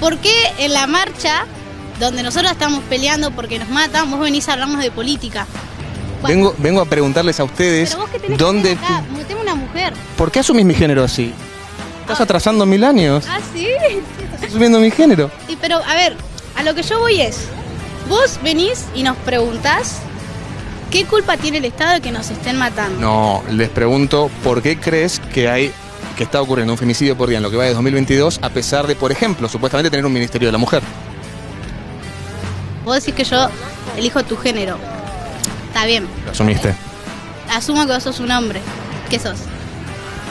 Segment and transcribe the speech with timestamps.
[0.00, 1.46] ¿Por qué en la marcha,
[1.98, 5.46] donde nosotros estamos peleando porque nos matan, vos venís a hablarnos de política?
[6.26, 8.76] Vengo, vengo a preguntarles a ustedes Pero vos tenés dónde...
[8.76, 9.92] que acá, meteme una mujer.
[10.16, 11.32] ¿Por qué asumís mi género así?
[12.00, 13.24] Estás atrasando mil años.
[13.28, 13.66] Ah, sí.
[13.66, 15.30] Estás asumiendo mi género.
[15.48, 16.16] Y pero, a ver,
[16.56, 17.48] a lo que yo voy es,
[18.08, 19.98] vos venís y nos preguntás
[20.90, 23.00] qué culpa tiene el Estado de que nos estén matando.
[23.00, 25.72] No, les pregunto, ¿por qué crees que hay
[26.16, 28.86] que está ocurriendo un femicidio por día en lo que va de 2022 a pesar
[28.86, 30.82] de, por ejemplo, supuestamente tener un Ministerio de la Mujer?
[32.84, 33.48] Vos decís que yo
[33.96, 34.78] elijo tu género.
[35.68, 36.06] Está bien.
[36.24, 36.74] Lo asumiste.
[37.52, 38.60] Asumo que vos sos un hombre.
[39.10, 39.38] ¿Qué sos?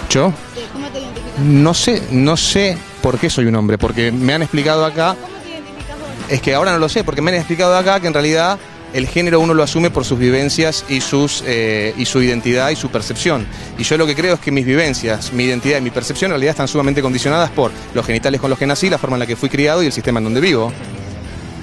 [0.09, 0.33] ¿Yo?
[0.73, 1.39] ¿Cómo te identificas?
[1.39, 5.37] No sé, no sé por qué soy un hombre, porque me han explicado acá, ¿Cómo
[5.43, 6.31] te identificas vos?
[6.31, 8.57] es que ahora no lo sé, porque me han explicado acá que en realidad
[8.93, 12.75] el género uno lo asume por sus vivencias y, sus, eh, y su identidad y
[12.75, 13.45] su percepción.
[13.77, 16.33] Y yo lo que creo es que mis vivencias, mi identidad y mi percepción en
[16.33, 19.27] realidad están sumamente condicionadas por los genitales con los que nací, la forma en la
[19.27, 20.71] que fui criado y el sistema en donde vivo.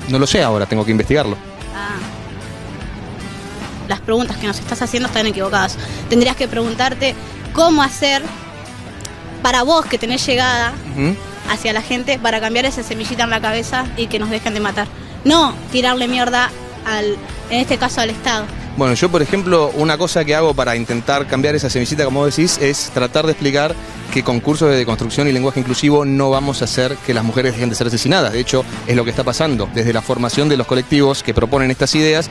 [0.09, 1.37] No lo sé ahora, tengo que investigarlo.
[1.75, 1.97] Ah.
[3.89, 5.79] Las preguntas que nos estás haciendo están equivocadas.
[6.09, 7.15] Tendrías que preguntarte
[7.53, 8.23] cómo hacer
[9.43, 10.73] para vos que tenés llegada
[11.51, 14.61] hacia la gente para cambiar esa semillita en la cabeza y que nos dejen de
[14.61, 14.87] matar.
[15.25, 16.51] No tirarle mierda
[16.87, 17.17] al,
[17.51, 18.47] en este caso al Estado.
[18.77, 22.59] Bueno, yo por ejemplo, una cosa que hago para intentar cambiar esa semillita, como decís,
[22.59, 23.75] es tratar de explicar
[24.13, 27.53] que con cursos de deconstrucción y lenguaje inclusivo no vamos a hacer que las mujeres
[27.53, 28.33] dejen de ser asesinadas.
[28.33, 29.69] De hecho, es lo que está pasando.
[29.75, 32.31] Desde la formación de los colectivos que proponen estas ideas,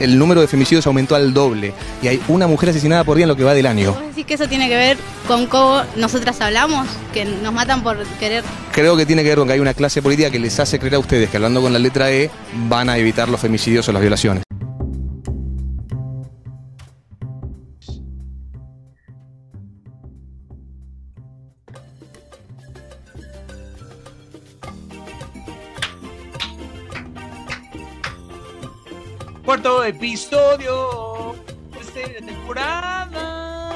[0.00, 1.72] el número de femicidios aumentó al doble.
[2.02, 3.92] Y hay una mujer asesinada por día en lo que va del año.
[3.92, 4.98] ¿Vos decís que eso tiene que ver
[5.28, 6.88] con cómo nosotras hablamos?
[7.12, 8.42] Que nos matan por querer.
[8.72, 10.96] Creo que tiene que ver con que hay una clase política que les hace creer
[10.96, 12.30] a ustedes que hablando con la letra E
[12.68, 14.42] van a evitar los femicidios o las violaciones.
[29.90, 31.34] Episodio.
[31.72, 33.74] Tercera temporada.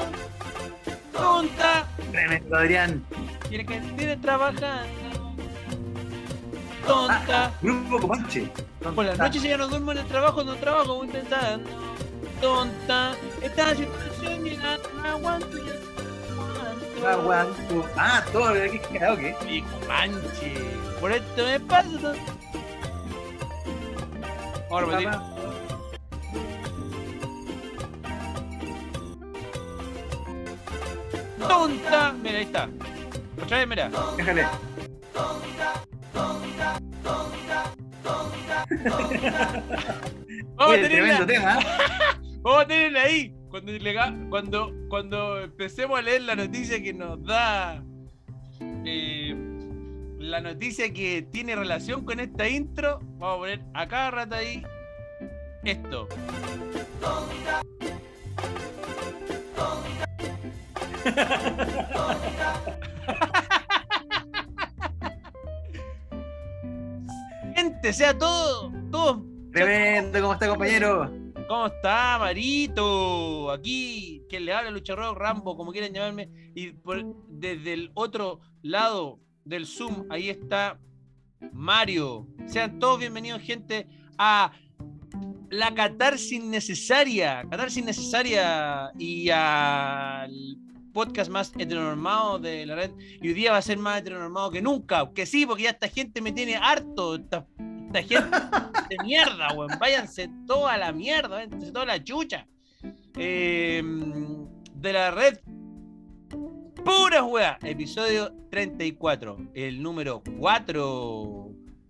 [1.11, 1.85] Tonta.
[2.09, 3.05] Tremendo, Adrián.
[3.49, 5.35] Quiere que esté trabajando.
[6.87, 7.51] Tonta.
[7.61, 8.49] Grupo Comanche.
[8.95, 11.69] Por las noches ella no duermo en el trabajo, no trabajo, voy pensando.
[12.39, 13.15] Tonta.
[13.41, 15.57] Esta situación ya no aguanto.
[15.57, 17.85] Ya no aguanto.
[17.97, 19.35] Ah, todo lo de aquí karaoke.
[19.45, 20.53] Mi manche.
[21.01, 22.13] Por esto me pasa.
[24.69, 25.34] Ahora me digo.
[31.47, 32.13] Tonta.
[32.13, 32.69] Mira, ahí está.
[33.41, 33.91] Otra vez, mira.
[34.17, 34.45] Déjale.
[40.55, 41.59] Vamos a tenerla, tema.
[41.59, 41.65] ¿eh?
[42.41, 43.33] vamos a tenerla ahí.
[43.49, 43.71] Cuando,
[44.29, 47.83] cuando, cuando empecemos a leer la noticia que nos da.
[48.85, 49.33] eh,
[50.19, 54.63] la noticia que tiene relación con esta intro, vamos a poner a cada rato ahí
[55.63, 56.07] esto.
[67.55, 69.23] Gente, sea todo, todo.
[69.51, 71.11] Tremendo, ¿cómo está, compañero?
[71.47, 73.51] ¿Cómo está, Marito?
[73.51, 76.29] Aquí, que le habla Lucha Rock, Rambo, como quieran llamarme.
[76.55, 80.79] Y por- desde el otro lado del Zoom, ahí está
[81.53, 82.27] Mario.
[82.47, 83.87] Sean todos bienvenidos, gente,
[84.17, 84.51] a
[85.49, 87.45] la catarsis necesaria.
[87.49, 90.57] Catarsis necesaria y al
[90.95, 92.91] podcast más heteronormado de la red.
[93.21, 95.11] Y hoy día va a ser más heteronormado que nunca.
[95.13, 97.15] Que sí, porque ya esta gente me tiene harto.
[97.15, 97.45] Esta,
[97.87, 98.37] esta gente
[98.89, 99.77] de mierda, weón.
[99.77, 102.47] Váyanse toda la mierda, váyanse toda la chucha.
[103.17, 103.83] Eh,
[104.75, 105.37] de la red.
[106.83, 107.57] Pura weá.
[107.63, 109.37] Episodio 34.
[109.53, 111.49] El número 4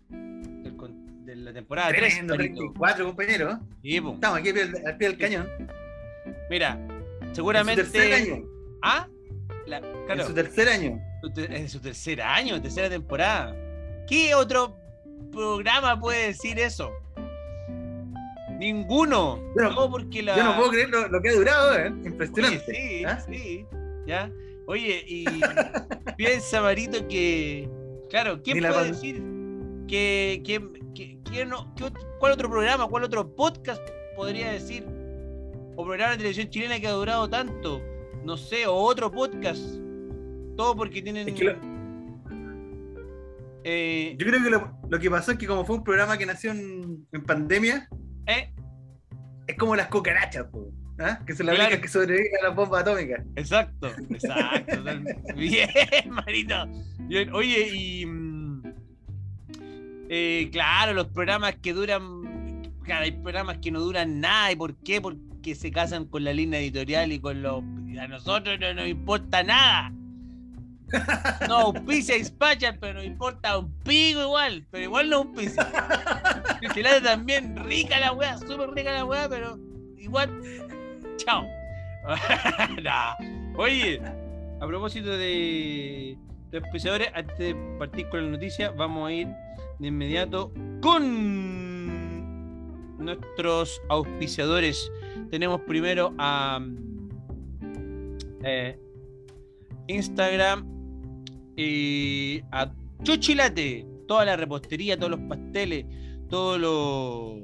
[0.10, 2.02] del con- de la temporada 3.
[2.02, 3.60] Tremendo, 34, compañero.
[3.84, 5.48] Estamos aquí al pie del- al pie del cañón.
[6.50, 6.80] Mira,
[7.22, 7.84] En seguramente.
[8.88, 9.08] ¿Ah?
[9.66, 10.22] La- claro.
[10.22, 11.00] En su tercer año.
[11.38, 13.56] En su tercer año, tercera temporada.
[14.08, 14.78] ¿Qué otro
[15.32, 16.92] programa puede decir eso?
[18.60, 19.40] Ninguno.
[19.56, 20.38] Yo no- porque la.
[20.38, 21.90] Yo no puedo creer lo, lo que ha durado, ¿eh?
[21.92, 22.64] Oye, Impresionante.
[22.74, 23.20] sí, ¿Ah?
[23.28, 23.66] sí.
[24.06, 24.32] ¿Ya?
[24.68, 25.26] Oye, y
[26.18, 27.68] piensa, Marito, que.
[28.10, 29.22] Claro, ¿quién puede decir
[29.88, 30.42] que.
[30.46, 30.62] que,
[30.94, 31.74] que- que no,
[32.20, 33.82] ¿Cuál otro programa, cuál otro podcast
[34.16, 34.86] podría decir?
[35.76, 37.82] O programa de televisión chilena que ha durado tanto.
[38.26, 39.62] No sé, o otro podcast.
[40.58, 41.30] Todo porque tienen.
[41.30, 41.76] Es que lo-
[43.64, 46.26] eh, yo creo que lo, lo que pasó es que como fue un programa que
[46.26, 47.88] nació en, en pandemia,
[48.28, 48.54] eh,
[49.48, 50.70] es como las cucarachas, po,
[51.00, 51.20] ¿ah?
[51.26, 51.70] que son las Claro.
[51.72, 53.24] únicas que sobreviven a las bombas atómicas.
[53.36, 54.84] Exacto, exacto.
[55.36, 55.70] Bien,
[56.10, 56.56] Marito.
[57.00, 57.34] Bien.
[57.34, 58.06] Oye, y.
[58.06, 58.64] mm,
[60.10, 62.24] Eh, claro, los programas que duran.
[62.84, 64.52] Claro, hay programas que no duran nada.
[64.52, 65.02] ¿Y por qué?
[65.46, 67.62] Porque se casan con la línea editorial y con los.
[68.02, 69.94] A nosotros no nos importa nada.
[71.48, 74.66] No auspicia Spachal, pero nos importa un pico igual.
[74.72, 75.64] Pero igual no auspicia.
[76.64, 79.60] Chocolate también, rica la weá, súper rica la weá, pero
[80.00, 80.32] igual.
[81.18, 81.46] Chao.
[83.56, 84.02] Oye,
[84.60, 86.18] a propósito de
[86.52, 89.28] los auspiciadores, antes de partir con la noticia, vamos a ir
[89.78, 90.52] de inmediato
[90.82, 91.65] con
[93.06, 94.92] nuestros auspiciadores.
[95.32, 96.60] Tenemos primero a
[98.44, 98.78] eh,
[99.88, 100.66] Instagram
[101.56, 102.72] y a
[103.04, 105.86] Chuchilate, toda la repostería, todos los pasteles,
[106.30, 107.40] todo lo.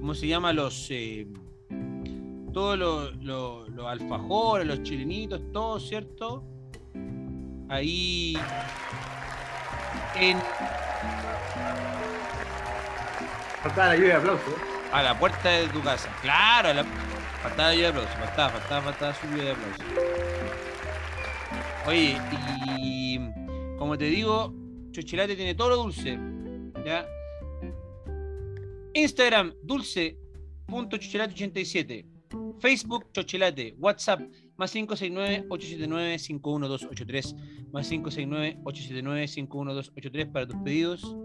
[0.00, 0.52] ¿Cómo se llama?
[0.52, 0.88] Los.
[0.90, 1.26] eh,
[2.52, 6.42] todos los los- los alfajores, los chilenitos, todo, ¿cierto?
[7.68, 8.34] Ahí.
[10.18, 10.38] En,
[13.66, 14.54] Faltaba la lluvia de aplausos.
[14.92, 16.08] a la puerta de tu casa.
[16.22, 16.84] Claro, la,
[17.42, 18.14] faltaba lluvia de aplausos.
[18.14, 19.84] Faltaba, faltaba, faltaba su lluvia de aplausos.
[21.84, 22.16] Oye,
[22.78, 23.18] y
[23.76, 24.54] como te digo,
[24.92, 26.16] Chochilate tiene todo lo dulce.
[26.84, 27.04] ¿Ya?
[28.94, 32.06] Instagram, dulce.chochilate87.
[32.60, 33.74] Facebook, Chochilate.
[33.78, 34.20] WhatsApp,
[34.56, 37.34] más 569-879-51283.
[37.72, 41.16] Más 569-879-51283 para tus pedidos.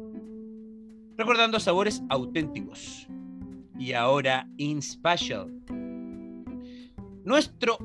[1.22, 3.08] Recordando sabores auténticos.
[3.78, 5.54] Y ahora, InSpatial.
[7.24, 7.78] Nuestro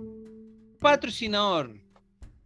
[0.80, 1.78] patrocinador,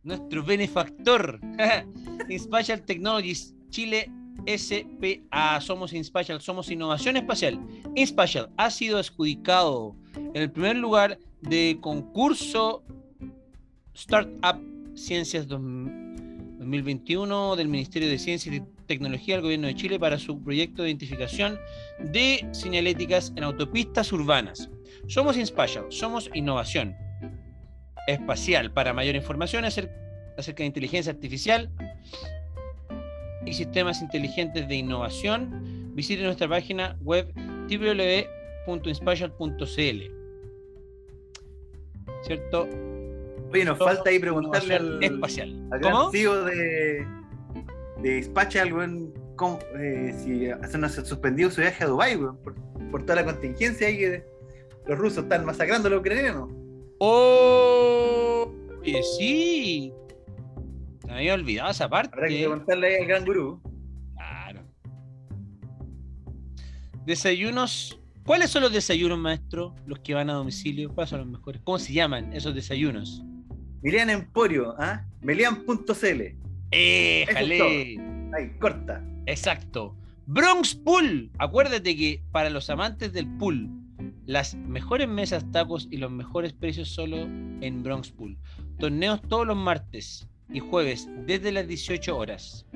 [0.03, 1.39] nuestro benefactor,
[2.29, 4.11] InSpatial Technologies Chile
[4.49, 5.61] SPA.
[5.61, 7.61] Somos InSpatial, somos innovación espacial.
[7.95, 12.83] InSpatial ha sido adjudicado en el primer lugar de concurso
[13.95, 14.61] Startup
[14.97, 20.83] Ciencias 2021 del Ministerio de Ciencia y Tecnología del Gobierno de Chile para su proyecto
[20.83, 21.59] de identificación
[22.01, 24.69] de señaléticas en autopistas urbanas.
[25.07, 26.97] Somos InSpatial, somos innovación
[28.09, 28.73] espacial.
[28.73, 29.91] Para mayor información acer-
[30.37, 31.71] acerca de inteligencia artificial
[33.47, 37.33] y sistemas inteligentes de innovación, visite nuestra página web
[38.67, 40.01] www.inspatial.cl.
[42.23, 42.69] ¿Cierto?
[43.53, 45.69] Oye, nos Somos falta ahí preguntarle al, espacial.
[45.71, 46.11] al gran ¿Cómo?
[46.13, 47.07] CEO de,
[48.03, 49.13] de Spachal, weón,
[49.79, 52.55] eh, si se nos ha suspendido su viaje a Dubái, weón, por,
[52.91, 54.25] por toda la contingencia ahí que
[54.87, 56.51] los rusos están masacrando a los ucranianos.
[56.99, 58.53] ¡Oh!
[58.81, 59.93] Oye, sí.
[61.07, 62.15] Me había olvidado esa parte.
[62.15, 63.61] Habrá que ahí al gran gurú.
[64.15, 64.63] Claro.
[67.05, 68.01] Desayunos.
[68.25, 69.75] ¿Cuáles son los desayunos, maestro?
[69.87, 70.95] Los que van a domicilio.
[70.95, 71.61] ¿Cuáles son los mejores?
[71.65, 73.25] ¿Cómo se llaman esos desayunos?
[73.83, 75.05] Melian Emporio, ¿ah?
[75.23, 76.50] Melian.cl.
[76.71, 77.99] ¡Eh, Eso es jale!
[78.37, 79.05] Ahí, corta.
[79.27, 79.97] Exacto.
[80.27, 81.31] Bronx Pool.
[81.39, 83.69] Acuérdate que para los amantes del pool,
[84.27, 88.39] las mejores mesas, tacos y los mejores precios solo en Bronx Pool.
[88.79, 92.67] Torneos todos los martes y jueves desde las 18 horas.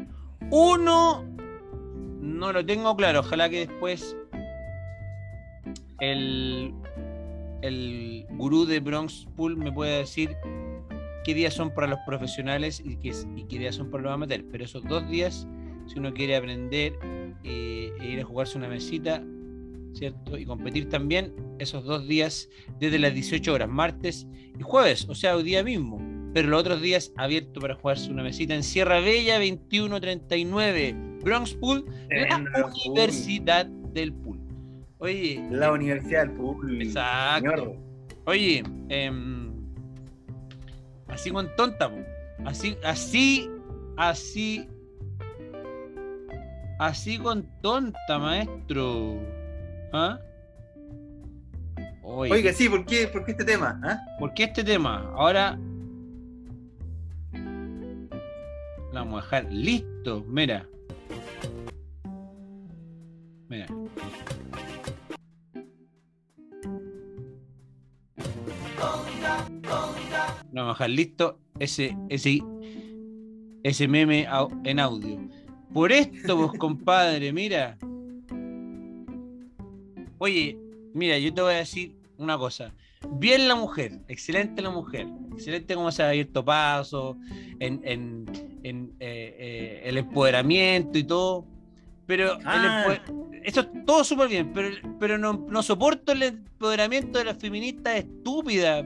[0.50, 1.24] Uno,
[2.20, 3.20] no lo tengo claro.
[3.20, 4.16] Ojalá que después
[6.00, 6.74] el,
[7.62, 10.36] el gurú de Bronx Pool me pueda decir
[11.24, 14.44] qué días son para los profesionales y qué, y qué días son para los amateurs.
[14.50, 15.46] Pero esos dos días
[15.86, 16.98] si uno quiere aprender
[17.44, 19.22] eh, e ir a jugarse una mesita,
[19.92, 20.38] ¿cierto?
[20.38, 22.48] Y competir también esos dos días
[22.80, 24.26] desde las 18 horas, martes
[24.58, 26.00] y jueves, o sea, hoy día mismo.
[26.32, 31.84] Pero los otros días abierto para jugarse una mesita en Sierra Bella 2139, Bronx Pool,
[31.86, 32.72] la Tremendo Pool.
[32.86, 34.40] Universidad del Pool.
[34.98, 36.82] Oye, La Universidad del Pool.
[36.82, 37.50] Exacto.
[37.50, 37.76] señor.
[38.26, 39.53] Oye, em,
[41.14, 41.96] así con tonta, po.
[42.44, 43.48] así, así,
[43.96, 44.68] así,
[46.78, 49.20] así con tonta, maestro.
[49.92, 50.18] ¿Ah?
[52.02, 53.80] Oye, Oiga, sí, ¿por qué, por qué este tema?
[53.84, 53.98] ¿ah?
[54.18, 55.10] ¿por qué este tema?
[55.14, 55.56] Ahora
[58.92, 60.66] lo vamos a dejar listo, mira.
[63.48, 63.66] Mira.
[70.62, 72.40] Vamos a dejar listo ese, ese,
[73.62, 74.26] ese meme
[74.64, 75.18] en audio.
[75.72, 77.76] Por esto, vos, compadre, mira.
[80.18, 80.56] Oye,
[80.94, 82.72] mira, yo te voy a decir una cosa.
[83.16, 87.16] Bien la mujer, excelente la mujer, excelente como se ha abierto paso
[87.60, 88.24] en, en-
[88.62, 91.44] en, eh, eh, el empoderamiento y todo.
[92.06, 92.96] Pero Ah.
[93.42, 94.68] esto es todo súper bien, pero,
[94.98, 98.84] pero no, no soporto el empoderamiento de las feministas estúpidas,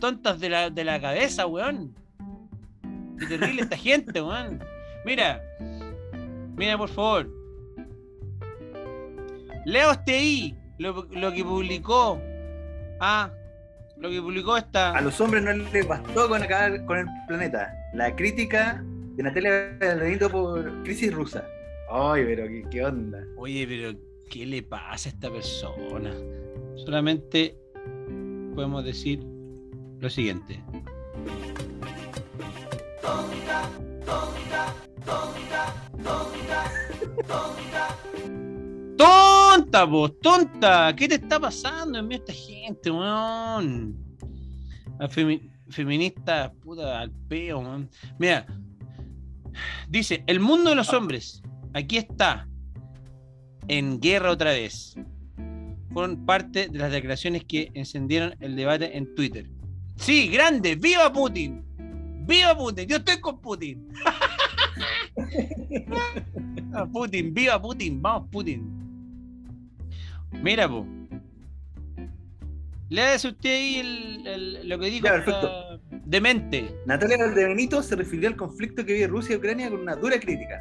[0.00, 1.94] tontas de la, de la cabeza, weón.
[3.18, 4.64] Qué terrible esta gente, weón.
[5.04, 5.42] Mira,
[6.56, 7.30] mira por favor,
[9.64, 12.20] Lea usted ahí lo, lo que publicó.
[12.98, 13.30] Ah,
[13.98, 14.96] lo que publicó esta.
[14.96, 17.72] A los hombres no les bastó con acabar con el planeta.
[17.92, 18.82] La crítica
[19.16, 21.44] de Natalia Valdenito por crisis rusa.
[21.90, 23.22] Ay, pero qué, qué onda.
[23.36, 23.98] Oye, pero
[24.30, 26.14] ¿qué le pasa a esta persona?
[26.76, 27.56] Solamente
[28.54, 29.22] podemos decir
[30.00, 30.62] lo siguiente.
[38.96, 40.18] ¡Tonta, vos!
[40.20, 40.94] ¡Tonta!
[40.96, 43.96] ¿Qué te está pasando en medio de esta gente, weón?
[44.98, 47.88] Femi- feminista, puta, al peo, weón.
[48.18, 48.46] Mira,
[49.88, 51.42] dice: El mundo de los hombres,
[51.72, 52.48] aquí está,
[53.68, 54.94] en guerra otra vez.
[55.92, 59.50] Fueron parte de las declaraciones que encendieron el debate en Twitter.
[60.00, 61.62] Sí, grande, ¡viva Putin!
[62.26, 62.88] ¡Viva Putin!
[62.88, 63.86] Yo estoy con Putin.
[66.72, 68.62] Ah, Putin, viva Putin, vamos Putin.
[70.42, 70.86] Mira, po.
[72.88, 75.80] Léase usted ahí el- el- lo que dijo Ya, perfecto.
[76.06, 76.74] demente.
[76.86, 80.60] Natalia Valdebenito se refirió al conflicto que vive Rusia y Ucrania con una dura crítica.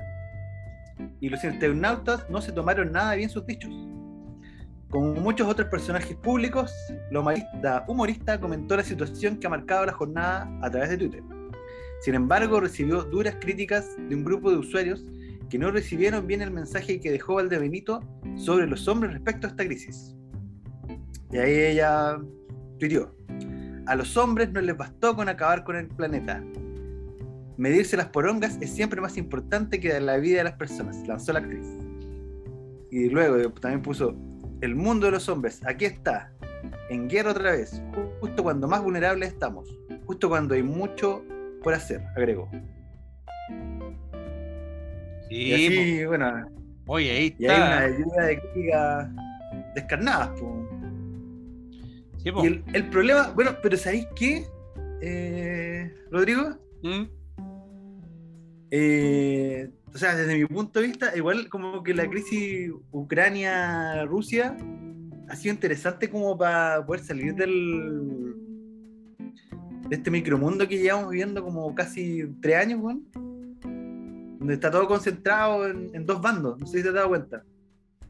[1.22, 3.72] Y los internautas no se tomaron nada bien sus dichos.
[4.90, 6.74] Como muchos otros personajes públicos,
[7.12, 11.24] la humorista, comentó la situación que ha marcado la jornada a través de Twitter.
[12.02, 15.06] Sin embargo, recibió duras críticas de un grupo de usuarios
[15.50, 18.02] que no recibieron bien el mensaje que dejó Valdebenito
[18.36, 20.16] sobre los hombres respecto a esta crisis.
[21.32, 22.18] Y ahí ella
[22.80, 23.14] tuiteó.
[23.86, 26.44] A los hombres no les bastó con acabar con el planeta.
[27.58, 31.40] Medirse las porongas es siempre más importante que la vida de las personas, lanzó la
[31.40, 31.68] actriz.
[32.90, 34.16] Y luego también puso,
[34.62, 36.32] el mundo de los hombres, aquí está,
[36.90, 39.70] en guerra otra vez, ju- justo cuando más vulnerables estamos,
[40.06, 41.24] justo cuando hay mucho
[41.64, 42.50] por hacer, agregó.
[45.30, 46.48] Y Sí, así, bueno.
[46.88, 48.00] Oye, ahí y hay una está.
[48.00, 49.10] lluvia de críticas
[49.76, 50.30] descarnadas.
[52.24, 52.32] Sí.
[52.44, 54.46] Y el, el problema, bueno, pero ¿sabéis qué,
[55.02, 56.58] eh, Rodrigo?
[56.84, 57.04] ¿Mm?
[58.72, 64.56] Eh, o sea, desde mi punto de vista, igual como que la crisis Ucrania-Rusia
[65.28, 68.36] ha sido interesante como para poder salir del
[69.90, 73.04] de este micromundo que llevamos viviendo como casi tres años, weón.
[74.40, 77.44] Donde está todo concentrado en, en dos bandos, no sé si te has dado cuenta.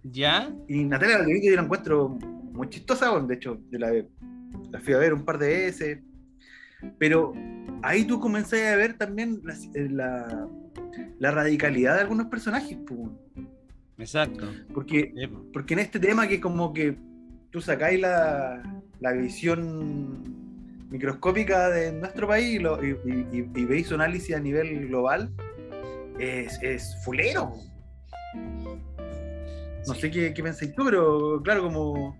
[0.03, 0.53] ¿Ya?
[0.67, 2.09] Y Natalia Valdebenito yo la encuentro
[2.51, 3.91] muy chistosa, weón, de hecho, yo la,
[4.71, 5.99] la fui a ver un par de veces.
[6.97, 7.33] Pero
[7.81, 9.55] ahí tú comenzás a ver también la,
[9.89, 10.47] la-
[11.19, 13.17] la radicalidad de algunos personajes, weón.
[13.97, 14.47] Exacto.
[14.73, 15.13] porque,
[15.51, 16.95] porque en este tema que como que
[17.51, 18.61] tú sacáis la,
[19.01, 20.23] la visión
[20.89, 24.87] microscópica de nuestro país y, lo- y- y- y- y veis su análisis a nivel
[24.87, 25.29] global,
[26.17, 27.53] es, es fulero.
[29.87, 32.17] No sé qué, qué pensáis tú, pero claro, como,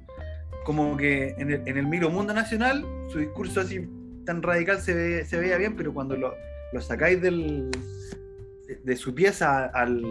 [0.66, 3.88] como que en el, en el micromundo nacional, su discurso así
[4.26, 6.34] tan radical se, ve- se veía bien, pero cuando lo,
[6.74, 7.70] lo sacáis del,
[8.84, 10.04] de, su pieza al,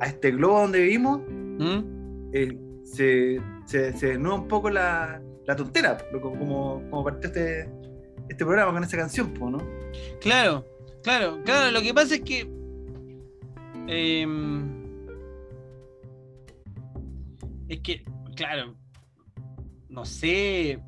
[0.00, 2.30] a este globo donde vivimos, ¿Mm?
[2.32, 7.68] eh, se, se, se desnuda un poco la, la tontera, como, como partió este,
[8.28, 9.58] este programa con esa canción, ¿no?
[10.20, 10.64] Claro,
[11.02, 11.70] claro, claro.
[11.70, 12.40] Lo que pasa es que.
[13.86, 14.82] em,
[17.68, 18.04] es que,
[18.36, 18.76] claro.
[19.88, 20.78] No sé.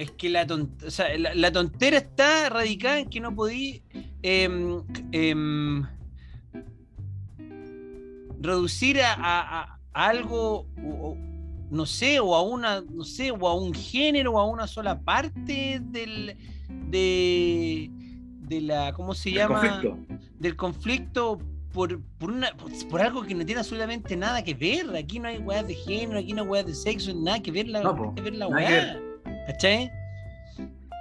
[0.00, 3.82] Es que la, ton- o sea, la, la tontera está radicada en que no podí
[4.22, 5.84] em, em,
[8.40, 11.16] reducir a, a- a algo, o-
[11.70, 15.00] no sé, o a una, no sé, o a un género, o a una sola
[15.00, 16.36] parte del,
[16.88, 17.90] de,
[18.48, 19.60] de la, ¿cómo se llama?
[19.60, 19.98] conflicto.
[20.38, 21.38] Del conflicto
[21.72, 24.96] por, por, una, por, por algo que no tiene absolutamente nada que ver.
[24.96, 27.68] Aquí no hay weas de género, aquí no hay weas de sexo, nada que ver
[27.68, 29.00] la, No, nada que ver la wea.
[29.46, 29.90] ¿Cachai?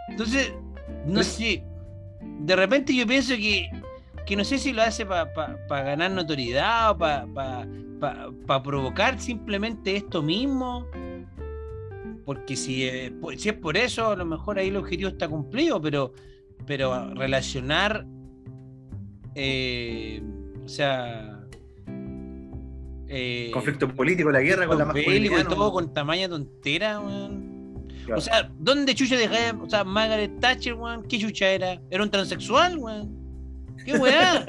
[0.10, 0.54] Entonces,
[1.06, 1.64] no sé.
[2.42, 3.70] De repente yo pienso que,
[4.26, 10.86] que no sé si lo hace para ganar notoriedad o para provocar simplemente esto mismo.
[12.26, 15.82] Porque si, eh, si es por eso, a lo mejor ahí el objetivo está cumplido,
[15.82, 16.14] pero,
[16.68, 18.06] pero relacionar,
[19.34, 20.22] eh,
[20.64, 21.40] o sea,
[23.08, 25.40] eh, conflicto político, la guerra con la masculinidad.
[25.40, 27.49] y todo con tamaña tontera, weón.
[28.10, 28.20] Claro.
[28.20, 29.52] O sea, ¿dónde chucha dejé?
[29.52, 31.80] O sea, Margaret Thatcher, weón, ¿qué chucha era?
[31.92, 33.16] ¿Era un transexual, weón?
[33.86, 34.46] ¿Qué weá?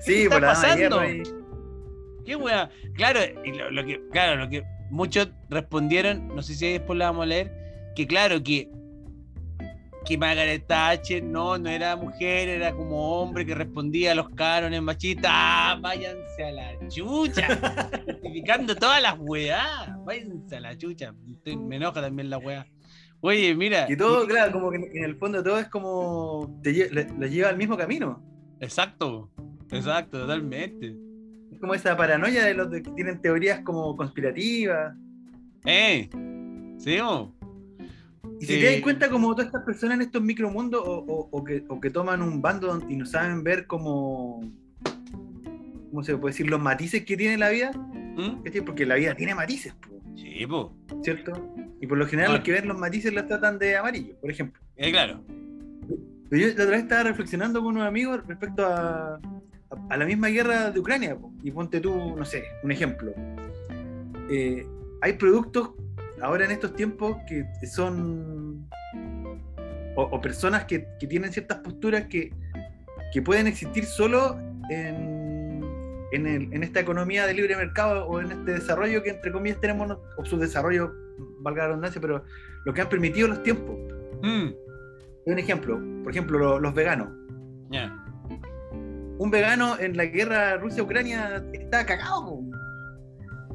[0.00, 1.02] sí, está por la pasando?
[2.24, 2.70] ¿Qué weá?
[2.94, 7.06] Claro, y lo, lo que, claro, lo que muchos respondieron, no sé si después la
[7.06, 7.52] vamos a leer,
[7.94, 8.70] que claro, que
[10.06, 14.80] que Margaret Thatcher no, no era mujer, era como hombre que respondía a los cánones
[14.82, 15.30] machistas.
[15.32, 17.46] ¡Ah, váyanse a la chucha!
[18.06, 19.96] Justificando todas las weá.
[20.04, 21.14] Váyanse a la chucha.
[21.28, 22.66] Estoy- Me enoja también la weá.
[23.20, 23.86] Oye, mira.
[23.90, 26.58] Y todo, claro, como que en el fondo todo es como.
[26.62, 28.22] Te, le- lleva al mismo camino.
[28.60, 29.30] Exacto.
[29.70, 30.96] Exacto, totalmente.
[31.52, 34.94] Es como esa paranoia de los que tienen teorías como conspirativas.
[35.66, 36.08] ¡Eh!
[36.78, 36.96] ¿Sí?
[37.02, 37.34] mo?
[38.40, 41.28] Y si Eh, te das cuenta, como todas estas personas en estos micromundos o, o-
[41.30, 44.40] o que, o que toman un bando y no saben ver como.
[45.90, 46.48] ¿Cómo se puede decir?
[46.48, 47.72] Los matices que tiene la vida.
[47.72, 48.42] ¿Mm?
[48.64, 50.72] Porque la vida tiene matices, po, Sí, po.
[51.02, 51.32] ¿cierto?
[51.80, 52.34] Y por lo general, Ah.
[52.36, 54.60] los que ven los matices los tratan de amarillo, por ejemplo.
[54.76, 55.22] Eh, claro.
[56.28, 59.20] Pero yo la otra vez estaba reflexionando con unos amigos respecto a, a,
[59.88, 61.16] a la misma guerra de Ucrania.
[61.16, 61.32] po.
[61.42, 63.12] Y ponte tú, no sé, un ejemplo.
[64.30, 64.66] Eh,
[65.00, 65.70] hay productos
[66.22, 68.68] ahora en estos tiempos que son.
[69.96, 72.32] o, o personas que, que tienen ciertas posturas que,
[73.12, 74.38] que pueden existir solo
[74.70, 75.60] en,
[76.12, 79.60] en, el- en esta economía de libre mercado o en este desarrollo que, entre comillas,
[79.60, 80.92] tenemos, o su desarrollo,
[81.40, 82.24] valga la redundancia, pero
[82.64, 83.76] lo que han permitido los tiempos.
[84.22, 84.48] Mm,
[85.26, 87.08] Un ejemplo, por ejemplo, lo- los veganos.
[89.18, 92.40] Un vegano en la guerra Rusia-Ucrania está cagado.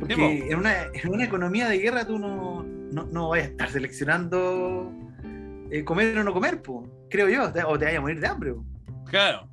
[0.07, 3.43] Porque Sí, en una, en una economía de guerra tú no, no, no vas a
[3.45, 4.91] estar seleccionando
[5.71, 8.53] eh, comer o no comer, po, creo yo, o te vayas a morir de hambre.
[8.53, 8.65] po.
[9.09, 9.47] Claro.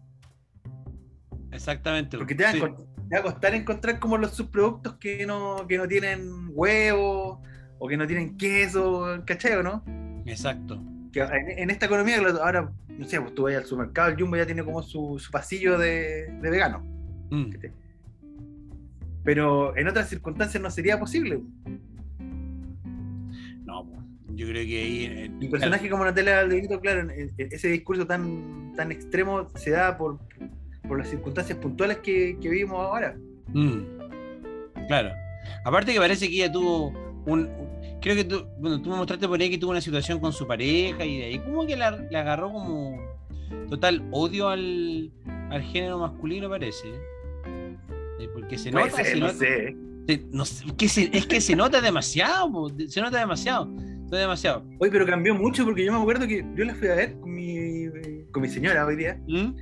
[1.51, 2.17] Exactamente.
[2.19, 2.61] Porque te va, a Sí.
[2.61, 7.43] encont- te va a costar encontrar como los subproductos que no, que no tienen huevo
[7.79, 9.85] o que no tienen queso, ¿cachai o no?
[10.27, 10.81] Exacto.
[11.13, 14.37] que en, en esta economía, ahora, no sé, pues tú vas al supermercado, el Jumbo
[14.37, 16.79] ya tiene como su, su pasillo de, de vegano.
[17.31, 17.51] Mm,
[19.25, 21.41] Pero en otras circunstancias no sería posible.
[23.65, 23.85] No,
[24.35, 25.05] yo creo que ahí.
[25.05, 30.19] eh, Un personaje como Natalia Alderito, claro, ese discurso tan, tan extremo se da por,
[30.89, 33.17] por las circunstancias puntuales que, que vivimos ahora.
[33.49, 33.79] Mm,
[34.89, 35.11] Claro.
[35.65, 36.89] Aparte que parece que ella tuvo
[37.27, 37.47] un...
[37.47, 40.33] un- Creo que tú, bueno, tú me mostraste por ahí que tuvo una situación con
[40.33, 42.99] su pareja y de ahí como que la, la agarró como
[43.71, 45.13] total odio al,
[45.51, 46.89] al género masculino parece.
[48.35, 49.77] Porque se Puede nota, ser, se no nota- sé.
[50.07, 53.69] se- no sé, que se- es que se nota demasiado, po, se nota demasiado,
[54.11, 54.65] demasiado.
[54.79, 57.35] Oye, pero cambió mucho porque yo me acuerdo que yo la fui a ver con
[57.35, 57.87] mi,
[58.31, 59.55] con mi señora hoy día, ¿Mm?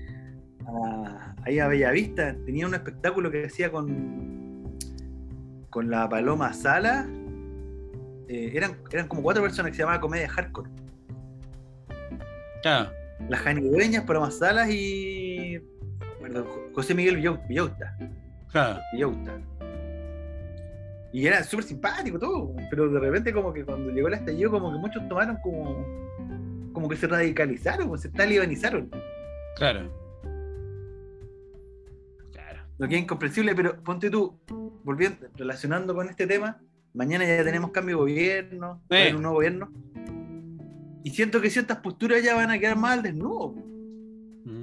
[0.67, 2.37] a- ahí a Bellavista.
[2.45, 4.77] Tenía un espectáculo que hacía con,
[5.71, 7.09] con la Paloma Sala.
[8.29, 10.71] Eh, eran, eran como cuatro personas que se llamaba Comedia Hardcore.
[12.63, 12.91] Claro,
[13.29, 15.61] Las Jani Dueñas, Paloma Salas y.
[16.21, 17.97] Perdón, José Miguel Villau- Villauta.
[18.53, 18.81] Claro.
[18.93, 19.41] Villauta.
[21.13, 24.73] Y era súper simpático todo, pero de repente como que cuando llegó el estallido como
[24.73, 25.85] que muchos tomaron como
[26.73, 28.89] como que se radicalizaron, como se talibanizaron.
[29.57, 29.91] Claro.
[32.33, 32.61] Claro.
[32.79, 34.39] Lo que es incomprensible, pero ponte tú,
[34.85, 36.61] volviendo, relacionando con este tema,
[36.95, 39.13] mañana ya tenemos cambio de gobierno, Eh.
[39.15, 39.73] un nuevo gobierno,
[41.03, 43.03] y siento que ciertas posturas ya van a quedar más al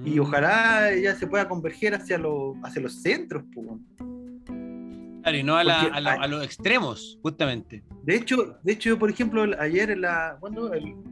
[0.05, 0.21] y Mm.
[0.21, 3.43] ojalá ya se pueda converger hacia, los hacia los centros.
[3.53, 3.79] po.
[5.21, 7.83] Claro, y no a, la- Porque a la- hay- a los extremos, justamente.
[8.03, 10.37] De hecho, de hecho, por ejemplo, ayer en la.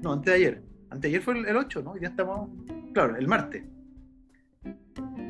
[0.01, 0.63] No, antes de ayer.
[0.89, 1.97] Antes de ayer fue el, el 8, ¿no?
[1.97, 2.49] Ya estamos.
[2.93, 3.63] Claro, el martes.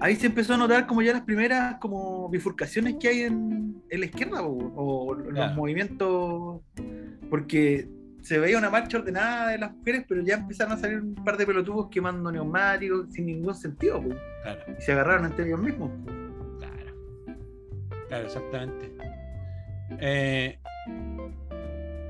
[0.02, 4.00] Ahí se empezó a notar como ya las primeras como bifurcaciones que hay en, en
[4.00, 6.62] la izquierda o, o los movimientos.
[7.30, 7.88] Porque
[8.26, 11.38] se veía una marcha ordenada de las mujeres, pero ya empezaron a salir un par
[11.38, 14.04] de pelotudos quemando neumáticos sin ningún sentido.
[14.44, 15.92] Claro, Y se agarraron entre ellos mismos.
[16.60, 16.94] claro.
[18.10, 18.92] Claro, exactamente.
[20.00, 20.58] Eh,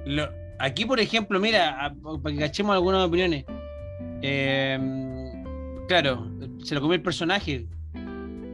[0.05, 3.43] lo- aquí, por ejemplo, mira, para que cachemos algunas opiniones.
[4.21, 4.79] Eh,
[5.87, 6.31] claro,
[6.63, 7.65] se lo comió el personaje.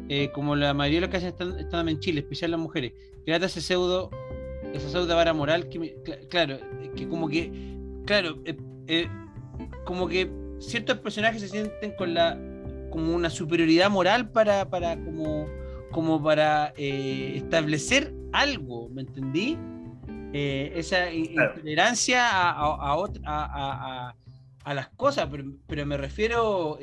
[0.09, 2.91] Eh, como la mayoría de los casos están, están en Chile, especial las mujeres.
[3.25, 4.09] Trata ese pseudo,
[4.73, 6.57] esa pseudo vara moral que, me- cl- claro,
[6.95, 7.51] que como que,
[8.05, 8.57] claro, eh,
[8.87, 9.07] eh,
[9.85, 12.37] como que ciertos personajes se sienten con la,
[12.89, 15.45] como una superioridad moral para, para como,
[15.91, 19.57] como para eh, establecer algo, ¿me entendí?
[20.33, 21.53] Esa Claro.
[21.55, 24.15] intolerancia a, a, a a-
[24.63, 26.77] a- las cosas, pero, pero me refiero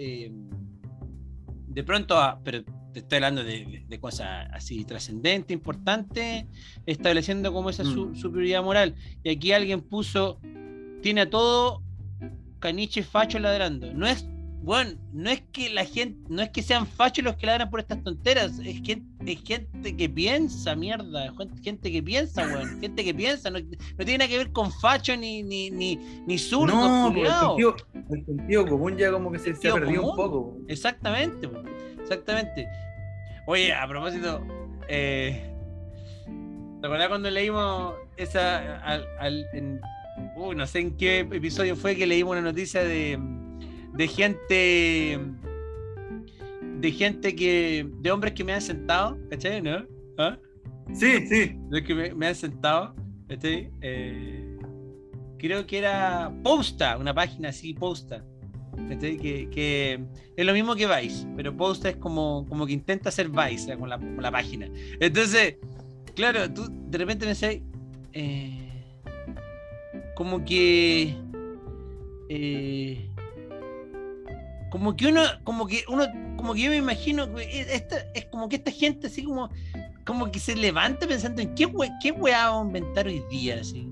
[1.67, 6.47] de pronto a, pero te estoy hablando de, cosas así trascendentes, importantes,
[6.87, 8.17] estableciendo como esa su- Mm.
[8.17, 8.95] superioridad moral.
[9.23, 10.41] Y aquí alguien puso,
[11.03, 11.83] tiene a todo
[12.59, 13.93] caniche facho ladrando.
[13.95, 14.27] No es
[14.61, 17.79] bueno, no es que la gente, no es que sean fachos los que ladran por
[17.79, 23.05] estas tonteras, es gente, es gente que piensa, mierda, gente- gente que piensa, weón, gente
[23.05, 25.97] que piensa, no, no tiene nada que ver con facho ni, ni, ni,
[26.27, 27.77] ni zurdo, No, pues, el sentido,
[28.11, 30.59] el sentido común ya como que se, se ha un poco.
[30.67, 31.49] Exactamente,
[32.13, 32.67] exactamente.
[33.47, 34.45] Oye, a propósito,
[34.89, 35.43] eh,
[36.81, 39.81] ¿te acuerdas cuando leímos esa al, al- en,
[40.37, 43.19] uy, no sé en qué episodio fue que leímos una noticia de,
[43.95, 45.19] de gente
[46.81, 49.61] de gente que de hombres que me han sentado, ¿cachai?
[49.63, 49.85] ¿No?
[50.19, 50.39] ¿Ah?
[50.93, 51.57] Sí, sí.
[51.71, 52.95] De que me, me han sentado,
[53.29, 53.71] ¿cachai?
[53.81, 54.57] Eh,
[55.39, 58.25] creo que era Posta, una página así, Posta.
[58.89, 60.01] Que,
[60.37, 63.89] es lo mismo que Vice, pero Posta es como, como que intenta hacer Vice con
[63.89, 64.69] la, con la página.
[65.01, 65.57] Entonces,
[66.15, 67.63] claro, tú de repente me decís,
[68.13, 68.85] eh,
[70.15, 71.15] como que.
[72.29, 73.11] eh,
[74.71, 78.49] como que uno, como que uno, como que yo me imagino que esta, es como
[78.49, 79.49] que esta gente así como,
[80.05, 81.67] como que se levanta pensando en qué,
[82.03, 83.89] qué weá vamos a inventar hoy día, así.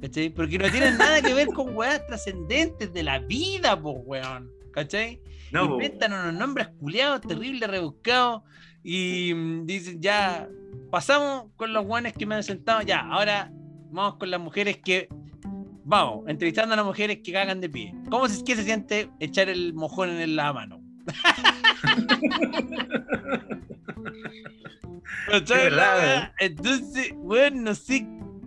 [0.00, 0.30] ¿Cachai?
[0.30, 4.50] Porque no tienen nada que ver con weas trascendentes de la vida, po, weón.
[4.72, 5.20] ¿Cachai?
[5.52, 5.64] No.
[5.64, 8.42] Inventan unos nombres culiados, terribles, rebuscados.
[8.82, 10.48] Y mm, dicen, ya,
[10.90, 13.50] pasamos con los guanes que me han sentado, ya, ahora
[13.90, 15.08] vamos con las mujeres que.
[15.88, 17.94] Vamos, entrevistando a las mujeres que cagan de pie.
[18.10, 20.82] ¿Cómo se, qué se siente echar el mojón en la mano?
[25.30, 25.58] ¿Cachai?
[25.58, 26.32] Es verdad?
[26.40, 28.04] Entonces, bueno, no sé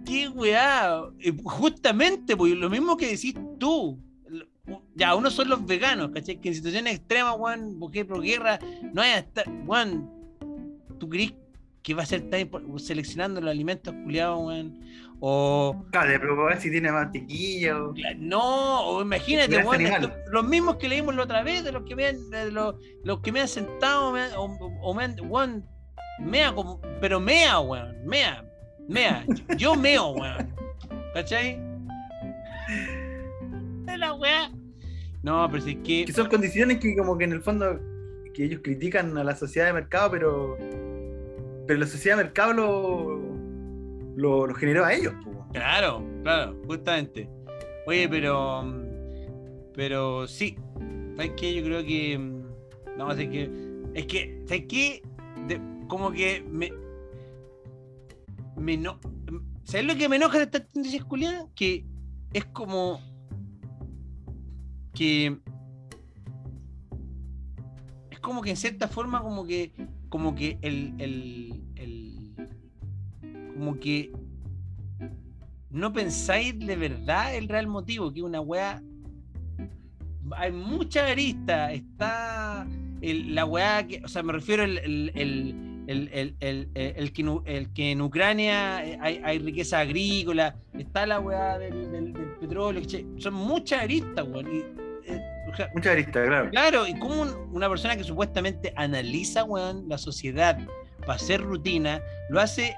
[0.10, 1.02] qué weá.
[1.20, 4.00] Eh, Justamente, pues, lo mismo que decís tú.
[4.96, 6.38] Ya, unos son los veganos, ¿cachai?
[6.40, 8.60] Que en situaciones extremas, weón, por ejemplo, guerra,
[8.94, 9.44] no hay hasta.
[9.66, 10.10] Weón,
[11.00, 11.34] ¿tú crees
[11.82, 14.80] que va a ser tan seleccionando los alimentos culiados, weón?
[15.22, 15.86] O.
[15.92, 17.84] Claro, de preocupar si tiene mantequilla.
[17.84, 21.96] o- No, o imagínate, weón, los mismos que leímos la otra vez, de los que
[21.96, 24.44] me han, de los, los que me han sentado, me han- o,
[24.82, 25.66] o me han, weón,
[26.20, 28.46] mea como, pero mea, weón, mea,
[28.90, 29.26] mea,
[29.58, 30.54] yo meo, weón,
[31.14, 31.60] ¿cachai?
[33.86, 34.52] De la weá.
[35.24, 37.80] No, pero si es que, Que son condiciones que como que en el fondo
[38.34, 40.58] que ellos critican a la sociedad de mercado, pero
[41.68, 43.20] pero la sociedad de mercado lo,
[44.16, 45.14] lo, lo generó a ellos.
[45.24, 45.46] po.
[45.54, 47.30] Claro, claro, justamente.
[47.86, 48.64] Oye, pero.
[49.76, 50.58] Pero sí.
[51.16, 51.54] ¿Sabes qué?
[51.56, 52.18] Yo creo que.
[52.18, 52.44] mm,
[52.98, 53.50] No, es que.
[53.94, 54.42] Es que.
[54.46, 55.02] ¿Sabes qué?
[55.48, 56.72] De- como que me.
[58.60, 59.00] Me no.
[59.64, 61.46] ¿Sabes lo que me enoja de esta tendencia culiadas?
[61.56, 61.86] Que
[62.34, 63.00] es como.
[64.94, 65.40] Que.
[68.12, 69.72] Es como que en cierta forma, como que.
[70.10, 70.94] Como que el.
[70.98, 72.50] el, el
[73.54, 74.12] como que
[75.70, 78.82] no pensáis de verdad el real motivo, que una weá.
[80.32, 82.68] Hay mucha arista, está
[83.02, 85.12] el- la weá que, o sea, me refiero el, el,
[85.90, 90.56] el, el- el- el- el que, el que en Ucrania eh, hay, hay riqueza agrícola,
[90.78, 94.48] está la weá del, del- del petróleo, che, son muchas aristas, weón.
[94.56, 94.60] y,
[95.12, 95.20] eh,
[95.52, 96.50] o sea, Mucha arista, claro.
[96.52, 100.60] Claro, y como un- una persona que supuestamente analiza, weón, la sociedad
[101.00, 102.76] para hacer rutina, lo hace,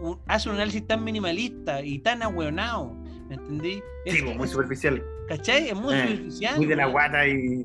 [0.00, 2.92] un, hace un análisis tan minimalista y tan ahueonado,
[3.28, 3.80] ¿me entendí?
[4.04, 5.02] Es- Sí, po, muy superficial.
[5.28, 5.68] ¿Cachai?
[5.70, 6.56] Es muy Eh, superficial.
[6.58, 7.64] Muy de la guata y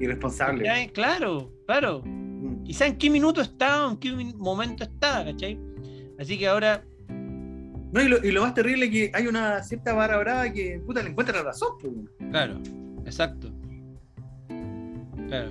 [0.00, 0.90] irresponsable.
[0.92, 2.02] Claro, claro.
[2.66, 5.58] Quizá en qué minuto está, en qué momento está, ¿cachai?
[6.18, 9.92] Así que ahora, No, y lo, y lo más terrible es que hay una cierta
[9.92, 11.78] barra brava que puta le encuentra la razón.
[11.80, 11.92] po.
[12.30, 12.58] claro,
[13.04, 13.52] exacto.
[15.28, 15.50] Claro.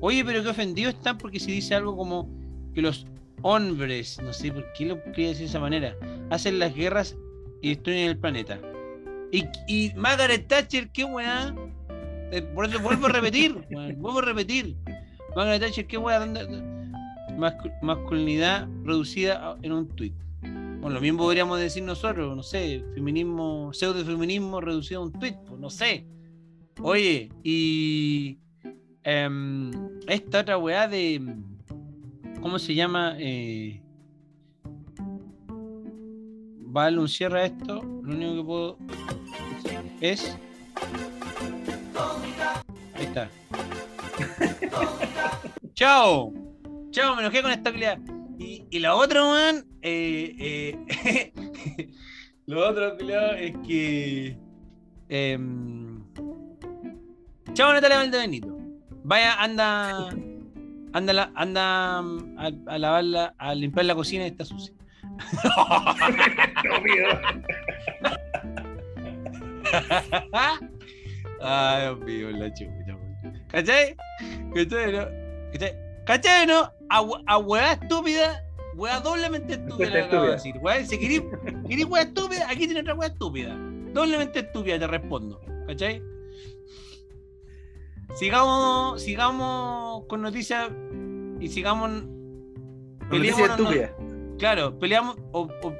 [0.00, 2.28] Oye, pero qué ofendidos están porque si dice algo como
[2.74, 3.06] que los
[3.42, 5.96] hombres, no sé por qué lo quería decir de esa manera,
[6.30, 7.16] hacen las guerras
[7.60, 8.60] y destruyen el planeta.
[9.32, 11.54] Y, y Margaret Thatcher, qué weá.
[12.32, 14.76] Eh, por eso vuelvo a repetir, vuelvo a repetir.
[15.34, 16.18] Margaret Thatcher, qué weá.
[16.18, 16.46] ¿dónde-
[17.38, 20.14] mascu- masculinidad reducida en un tuit.
[20.42, 25.60] Bueno, lo mismo podríamos decir nosotros, no sé, feminismo, pseudo-feminismo reducido a un tuit, pues
[25.60, 26.06] no sé.
[26.80, 28.38] Oye, y
[29.04, 29.70] em,
[30.08, 31.20] esta otra weá de.
[32.40, 33.14] ¿Cómo se llama?
[33.18, 33.80] Eh,
[36.74, 37.82] va a darle un cierre esto.
[38.02, 38.78] Lo único que puedo
[40.00, 40.36] es.
[42.94, 43.30] Ahí está.
[45.82, 46.32] Chao.
[46.92, 47.98] Chao, me enojé con esta pelea.
[48.38, 51.32] Y, y la otra, man, eh, eh,
[52.46, 54.36] lo otro, culiao, es que.
[55.08, 56.04] em,
[57.52, 58.56] chao, Natalia Valdebenito.
[59.02, 60.08] Vaya, anda.
[60.92, 64.72] Anda, la- anda mm, a, a lavarla, a limpiar la cocina y está sucia.
[71.40, 73.00] Ay, Dios mío, la weón.
[73.48, 73.96] ¿Cachai?
[74.54, 74.92] ¿Cachai?
[74.92, 75.21] ¿No?
[76.06, 76.46] ¿Cachai?
[76.46, 76.70] ¿No?
[76.90, 78.44] A, a hueá estúpida,
[78.76, 79.90] hueá doblemente estúpida.
[79.90, 80.54] Le acabo de decir.
[80.60, 81.22] Hueá, si querís,
[81.68, 83.56] querís hueá estúpida, aquí tiene otra hueá estúpida.
[83.92, 85.40] Doblemente estúpida, te respondo.
[85.66, 86.02] ¿Cachai?
[88.14, 90.70] Sigamos, sigamos con noticias
[91.40, 92.04] y sigamos.
[93.10, 93.96] Noticia peleémonos- estúpida.
[94.38, 95.74] Claro, peleamos, o, o-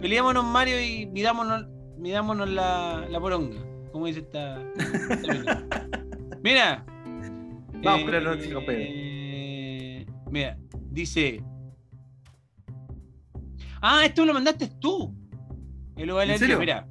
[0.00, 3.60] peleémonos Mario y midámonos, midámonos la, la poronga,
[3.92, 4.62] como dice esta.
[6.42, 6.84] Mira.
[7.82, 9.09] Vamos con la noticia, compañero.
[10.30, 10.56] Mira,
[10.90, 11.42] dice.
[13.82, 15.14] Ah, esto lo mandaste tú.
[15.96, 16.58] Y lo voy a ¿En leer yo, serio?
[16.58, 16.88] mira.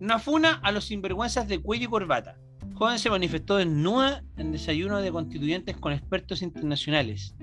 [0.00, 2.38] Una funa a los sinvergüenzas de cuello y corbata.
[2.74, 7.34] Joven se manifestó desnuda en desayuno de constituyentes con expertos internacionales.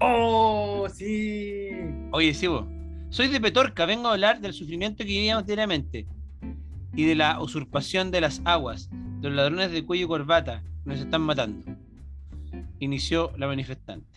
[0.00, 1.68] ¡Oh, sí!
[2.10, 2.66] Oye, sí, vos.
[3.10, 6.08] Soy de Petorca, vengo a hablar del sufrimiento que vivíamos diariamente
[6.96, 10.90] y de la usurpación de las aguas, de los ladrones de cuello y corbata que
[10.90, 11.64] nos están matando.
[12.80, 14.13] Inició la manifestante.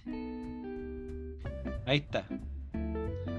[1.88, 2.26] Ahí está.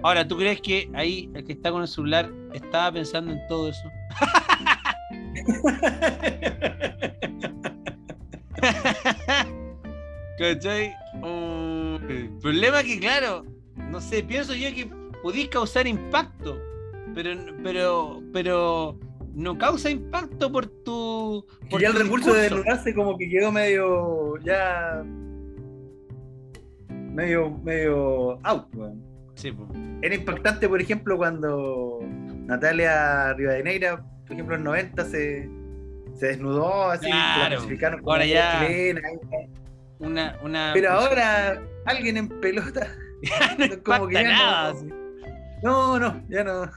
[0.02, 3.68] Ahora, ¿tú crees que ahí el que está con el celular estaba pensando en todo
[3.68, 3.90] eso?
[10.38, 10.94] ¿Cachai?
[11.16, 13.44] Mm, el problema es que, claro,
[13.76, 14.88] no sé, pienso yo que
[15.22, 16.58] podéis causar impacto,
[17.14, 17.32] pero,
[17.62, 18.98] pero, pero
[19.34, 21.44] no causa impacto por tu.
[21.64, 22.64] Que por ya el recurso de discurso.
[22.64, 25.04] desnudarse como que quedó medio ya
[27.18, 29.02] medio medio out weón.
[29.34, 29.66] Sí, po.
[30.02, 31.98] era impactante por ejemplo cuando
[32.46, 35.48] Natalia Rivadeneira por ejemplo en los 90 se,
[36.14, 37.40] se desnudó así Claro.
[37.42, 39.00] la clasificaron como Ahora ya- chilena,
[40.00, 40.70] Una, una.
[40.74, 42.86] pero ahora alguien en pelota
[43.58, 44.72] no como que impacta ya nada.
[44.72, 44.88] no, sí.
[45.62, 46.70] no no ya no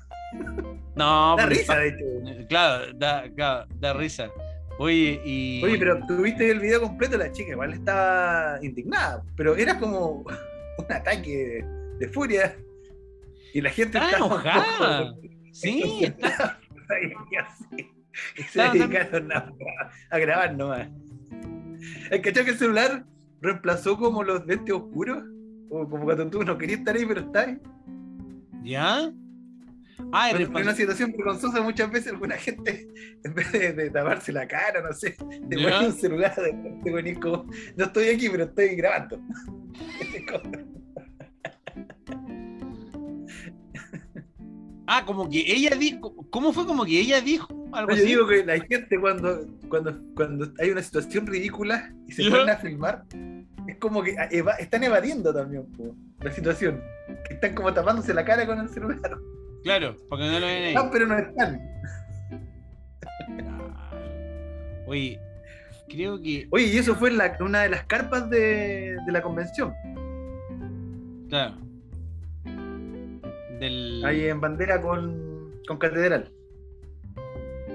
[0.95, 4.29] No, da risa de hecho Claro, da, claro, da risa.
[4.83, 5.63] Oye, y.
[5.63, 10.25] Oye, pero tuviste el video completo, la chica igual estaba indignada, pero era como
[10.79, 11.63] un ataque
[11.99, 12.57] de furia.
[13.53, 15.15] Y la gente Estaba estaba enojada.
[15.51, 16.59] Sí, está-
[18.49, 19.53] se dedicaron a,
[20.09, 20.87] a grabar nomás.
[22.09, 23.05] El cachado que el celular
[23.39, 25.23] reemplazó como los lentes oscuros,
[25.69, 27.59] o como cuando tú no querías estar ahí, pero estás ahí.
[28.63, 29.11] ¿Ya?
[30.13, 32.87] Ah, en una situación vergonzosa muchas veces alguna gente,
[33.23, 35.15] en vez de, de taparse la cara, no sé,
[35.49, 35.69] te ¿Ya?
[35.69, 37.45] pone un celular de y es como,
[37.77, 39.19] no estoy aquí, pero estoy grabando.
[44.87, 46.13] Ah, como que ella dijo.
[46.29, 47.47] ¿Cómo fue como que ella dijo?
[47.71, 48.05] Algo Yo así.
[48.05, 52.57] digo que la gente cuando, cuando, cuando hay una situación ridícula y se ponen a
[52.57, 53.05] filmar,
[53.67, 56.81] es como que eva- están evadiendo también po, la situación.
[57.27, 59.17] Que están como tapándose la cara con el celular.
[59.63, 60.75] Claro, porque no lo ven ahí.
[60.77, 61.61] Ah, pero no están.
[64.87, 65.19] Oye,
[65.89, 66.47] creo que.
[66.51, 69.73] Oye, y eso fue la- una de las carpas de, de la convención.
[71.29, 71.55] Claro.
[73.59, 74.03] Del.
[74.05, 76.29] Ahí en bandera con, con catedral.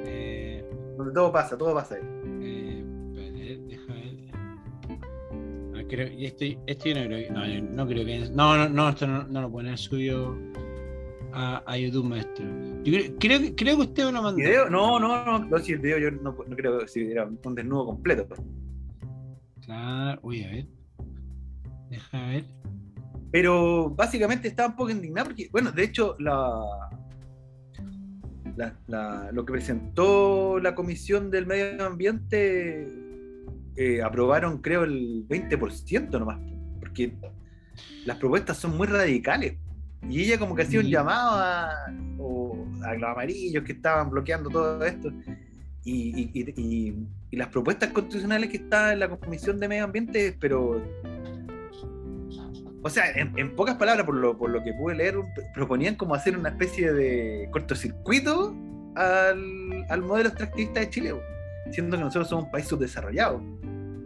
[0.05, 0.65] eh,
[0.99, 2.03] Donde todo pasa, todo pasa ahí.
[2.43, 2.85] eh,
[3.69, 4.17] déjame ver.
[5.89, 7.31] Creo, no creo que.
[7.31, 8.29] No, yo no creo que.
[8.31, 10.37] No, no, no, esto no, no lo pueden haber subido
[11.39, 12.45] a, a YouTube, maestro.
[12.83, 14.39] Yo creo, creo, que- creo que usted me lo mandó.
[14.39, 14.71] ¿Video?
[14.71, 17.55] No, no, no, no, si el video yo no, no creo que si era un
[17.55, 18.27] desnudo completo.
[19.65, 20.67] Claro, uy, a ver.
[21.91, 22.45] Déjame ver.
[23.33, 26.65] Pero básicamente estaba un poco indignado porque, bueno, de hecho, la,
[28.57, 32.89] la- la- lo que presentó la Comisión del Medio Ambiente
[33.77, 36.39] eh, aprobaron, creo, el 20% nomás,
[36.81, 37.15] porque
[38.07, 39.59] las propuestas son muy radicales.
[40.09, 41.71] Y ella como que hacía un llamado a,
[42.19, 45.11] o a los amarillos que estaban bloqueando todo esto.
[45.85, 46.55] Y, y- y-
[47.31, 50.81] y- las propuestas constitucionales que estaban en la Comisión de Medio Ambiente, pero
[52.83, 55.17] o sea, en, en pocas palabras, por lo, por lo que pude leer,
[55.55, 58.55] proponían como hacer una especie de cortocircuito
[58.95, 61.15] al, al modelo extractivista de Chile,
[61.73, 63.43] siendo que nosotros somos un país subdesarrollado.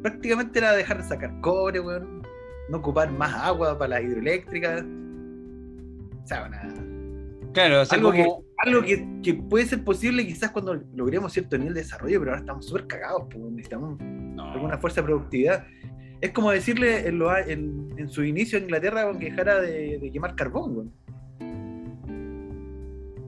[0.03, 2.23] Prácticamente era dejar de sacar cobre, weón,
[2.71, 4.83] no ocupar más agua para las hidroeléctricas.
[6.31, 8.41] O sea, una- Claro, o sea, algo, como.
[8.43, 12.31] que, algo que, que puede ser posible quizás cuando logremos cierto nivel de desarrollo, pero
[12.31, 14.53] ahora estamos súper cagados, pues, necesitamos No.
[14.53, 15.67] alguna fuerza de productividad.
[16.21, 20.13] Es como decirle en, lo- en- en su inicio a Inglaterra que dejara de, de
[20.13, 20.93] quemar carbón.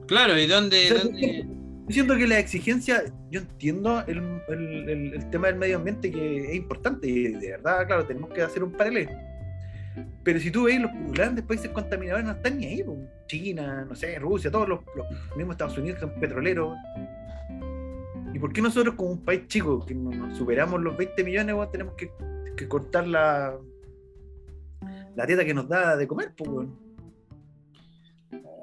[0.07, 0.77] Claro, ¿y dónde?
[0.85, 1.45] O sea, dónde-
[1.87, 6.09] Yo siento que la exigencia, yo entiendo el, el- el- el tema del medio ambiente
[6.11, 9.11] que es importante y de verdad, claro, tenemos que hacer un paralelo.
[10.23, 12.83] Pero si tú veis los grandes países contaminadores no están ni ahí.
[13.27, 15.05] China, no sé, Rusia, todos los, los
[15.37, 16.75] mismos Estados Unidos que son petroleros.
[18.33, 21.93] ¿Y por qué nosotros como un país chico, que nos superamos los 20 millones, tenemos
[21.95, 22.09] que,
[22.57, 23.55] que cortar la,
[25.15, 26.33] la dieta que nos da de comer?
[26.35, 26.67] Pues?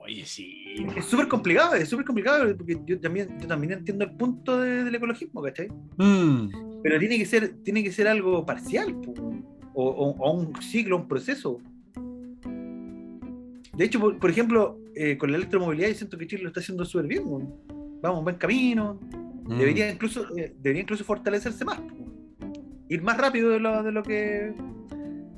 [0.02, 0.56] Oye, sí.
[0.96, 4.84] Es súper complicado, es súper complicado, porque yo también, yo también entiendo el punto de-
[4.84, 5.68] del ecologismo, ¿cachai?
[5.98, 6.80] Mm.
[6.82, 9.29] Pero tiene que ser, tiene que ser algo parcial, po,
[9.80, 11.58] o, o- o un ciclo, un proceso.
[13.76, 16.60] De hecho, por, por ejemplo, eh, con la electromovilidad, yo siento que Chile lo está
[16.60, 17.22] haciendo súper bien.
[17.26, 17.54] weón.
[18.02, 18.98] Vamos, buen camino.
[19.44, 19.58] Mm.
[19.58, 21.80] Debería incluso, eh, debería incluso fortalecerse más.
[22.88, 24.52] Ir más rápido de lo, de lo que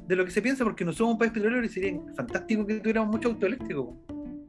[0.09, 2.81] de lo que se piensa, porque no somos un país petrolero y sería fantástico que
[2.81, 3.97] tuviéramos mucho auto eléctrico.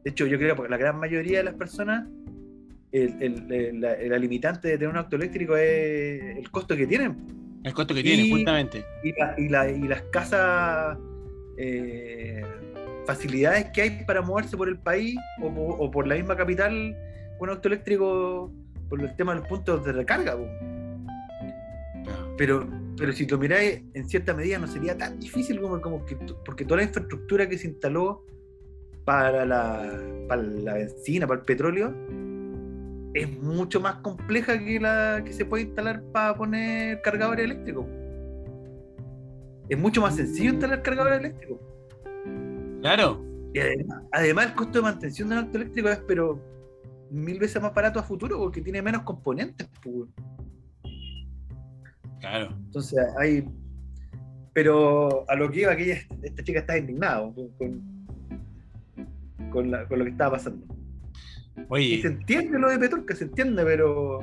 [0.03, 2.08] De hecho, yo creo que la gran mayoría de las personas,
[2.91, 6.88] el, el- el- la, la limitante de tener un auto eléctrico es el costo que
[6.88, 7.15] tienen
[7.63, 8.86] El costo que Y- tiene, justamente.
[9.04, 10.97] y, la- y la- y las casas
[11.58, 12.43] eh,
[13.06, 16.95] facilidades que hay para moverse por el país o, po- o por la misma capital
[17.38, 18.52] con auto eléctrico
[18.89, 20.36] por el tema de los puntos de recarga.
[20.36, 20.47] po.
[22.38, 26.15] Pero, pero si lo miráis, en cierta medida no sería tan difícil como, como que,
[26.45, 28.26] porque toda la infraestructura que se instaló
[29.06, 31.93] para la, para la benzina, para el petróleo,
[33.13, 37.86] es mucho más compleja que la que se puede instalar para poner cargadores eléctricos.
[39.69, 41.58] Es mucho más sencillo instalar cargadores eléctricos.
[42.82, 43.23] Claro.
[43.54, 46.41] Y además, además el costo de mantención de un auto eléctrico es pero
[47.12, 49.69] mil veces más barato a futuro porque tiene menos componentes.
[49.84, 50.10] pues.
[52.19, 52.49] Claro.
[52.65, 53.47] Entonces hay.
[54.54, 58.06] Pero a lo que iba, que ella- esta chica está indignada con, con,
[59.52, 60.65] con la- con lo que estaba pasando.
[61.78, 64.21] Y se Oye, entiende lo de Petorca, se entiende, pero.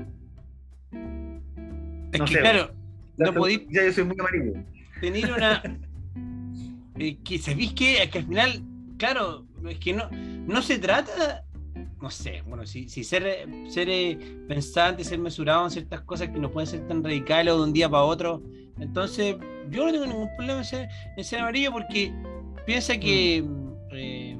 [2.12, 2.74] es no que sé, claro,
[3.16, 4.52] no Ya yo soy muy amarillo.
[5.00, 5.62] tener una.
[6.98, 8.62] eh, que sabéis que, Es que al final,
[8.98, 11.44] claro, es que no, no se trata.
[12.00, 16.38] No sé, bueno, si, si ser, ser eh, pensante, ser mesurado en ciertas cosas que
[16.38, 18.42] no pueden ser tan radicales o de un día para otro.
[18.78, 19.36] Entonces,
[19.70, 22.10] yo no tengo ningún problema en ser, en ser amarillo porque
[22.64, 23.44] piensa que
[23.92, 24.38] eh,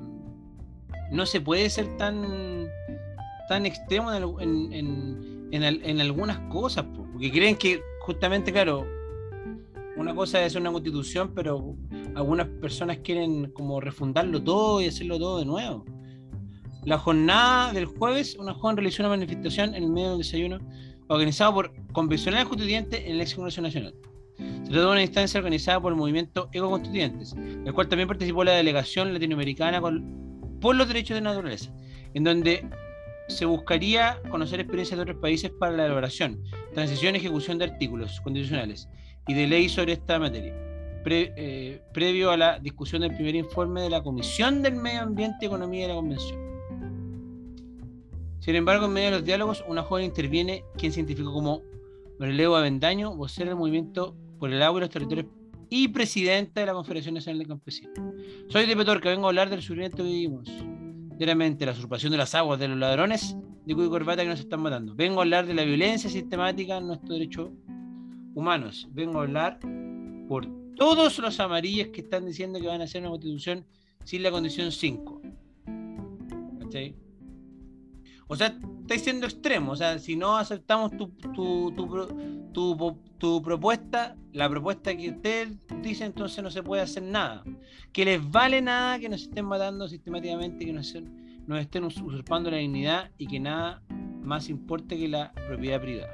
[1.10, 2.66] no se puede ser tan,
[3.50, 8.52] tan extremo en, en- en- en al- en algunas cosas, po, porque creen que justamente,
[8.52, 8.86] claro,
[9.96, 11.74] una cosa es una constitución, pero
[12.14, 15.84] algunas personas quieren como refundarlo todo y hacerlo todo de nuevo.
[16.84, 20.58] La jornada del jueves, una joven realizó una manifestación en el medio del desayuno
[21.08, 23.94] organizado por convencionales constituyentes en el ex Congreso Nacional.
[24.38, 28.44] Se trató de una instancia organizada por el movimiento Eco Constituyentes, del cual también participó
[28.44, 31.74] la delegación latinoamericana con- por los derechos de naturaleza,
[32.14, 32.64] en donde
[33.30, 36.42] se buscaría conocer experiencias de otros países para la elaboración,
[36.74, 38.88] transición y ejecución de artículos constitucionales
[39.26, 40.54] y de ley sobre esta materia,
[41.04, 45.38] pre- eh, previo a la discusión del primer informe de la Comisión del Medio Ambiente
[45.42, 46.38] y Economía de la Convención.
[48.40, 51.62] Sin embargo, en medio de los diálogos, una joven interviene quien se identificó como
[52.18, 55.26] Leo Avendaño, vocera del movimiento por el agua y los territorios
[55.68, 57.92] y presidenta de la Confederación Nacional de Campesinos.
[58.48, 60.50] Soy de Petorca, vengo a hablar del sufrimiento que vivimos.
[61.20, 64.62] Diariamente, la usurpación de las aguas de los ladrones de cuyo corbata que nos están
[64.62, 64.94] matando.
[64.94, 67.50] Vengo a hablar de la violencia sistemática en nuestros derechos
[68.34, 68.88] humanos.
[68.90, 69.60] Vengo a hablar
[70.26, 73.66] por todos los amarillos que están diciendo que van a hacer una constitución
[74.02, 75.20] sin la condición 5.
[76.60, 76.96] ¿Cachai?
[78.32, 79.72] O sea, estáis siendo extremo.
[79.72, 81.72] O sea, si no aceptamos tu, tu,
[82.52, 85.48] tu, tu, propuesta, la propuesta que usted
[85.82, 87.42] dice, entonces no se puede hacer nada.
[87.92, 90.94] Que les vale nada que nos estén matando sistemáticamente, que nos,
[91.48, 93.82] nos estén us- usurpando la dignidad y que nada
[94.22, 96.12] más importe que la propiedad privada.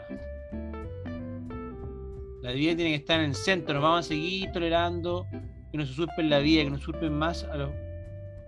[2.42, 3.74] La vida tiene que estar en el centro.
[3.74, 5.26] Nos vamos a seguir tolerando
[5.70, 7.70] que nos usurpen la vida, que nos usurpen más a los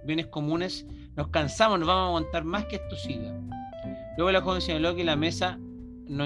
[0.04, 0.87] bienes comunes.
[1.16, 3.35] Nos cansamos, nos vamos a aguantar más que esto siga.
[4.18, 5.61] Luego la joven señaló que la mesa
[6.09, 6.24] no,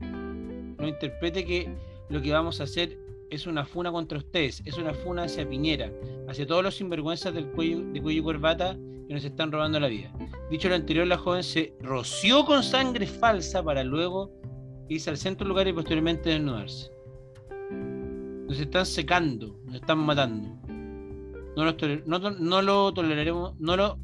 [0.00, 1.70] no interprete que
[2.08, 5.92] lo que vamos a hacer es una funa contra ustedes, es una funa hacia Piñera,
[6.30, 8.74] hacia todos los sinvergüenzas del cuello, de cuello y corbata
[9.06, 10.10] que nos están robando la vida.
[10.50, 14.32] Dicho lo anterior, la joven se roció con sangre falsa para luego
[14.88, 16.90] irse al centro del lugar y posteriormente desnudarse.
[18.48, 20.48] Nos están secando, nos están matando.
[21.54, 23.98] No, los no no lo toleraremos, no lo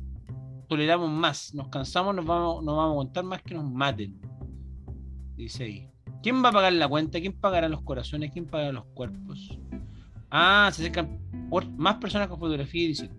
[0.67, 1.55] toleramos más.
[1.55, 4.21] Nos cansamos, nos vamos, a aguantar más que nos maten.
[5.37, 5.91] Dice ahí.
[6.23, 7.21] ¿Quién va a pagar la cuenta?
[7.21, 8.33] ¿Quién pagará los corazones?
[8.33, 9.59] ¿Quién pagará los cuerpos?
[10.31, 11.19] Ah, se acercan
[11.77, 13.17] más personas con fotografía y diciendo.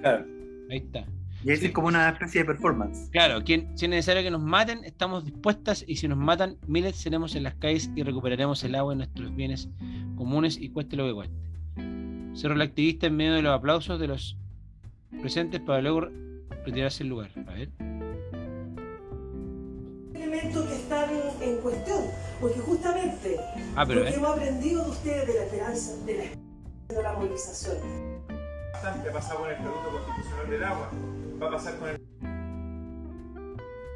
[0.00, 0.26] Claro.
[0.70, 1.06] Ahí está.
[1.44, 1.66] Y Sí.
[1.66, 3.08] es como una especie de performance.
[3.10, 6.96] Claro, quien, si es necesario que nos maten, estamos dispuestas y si nos matan, miles
[6.96, 9.68] seremos en las calles y recuperaremos el agua y nuestros bienes
[10.16, 11.36] comunes y cueste lo que cueste.
[12.34, 14.36] Cerró la activista en medio de los aplausos de los
[15.20, 16.08] presentes para luego
[16.68, 17.30] retirarse del lugar.
[17.46, 17.68] A ver.
[20.14, 21.10] elementos que están
[21.40, 22.04] en cuestión,
[22.40, 23.36] porque justamente
[23.76, 24.16] Ah, pero lo que eh.
[24.16, 27.76] hemos aprendido de ustedes de la esperanza, de la, de la movilización.
[28.72, 30.90] bastante ha pasado con el Estatuto Constitucional del Agua,
[31.42, 32.08] va a pasar con el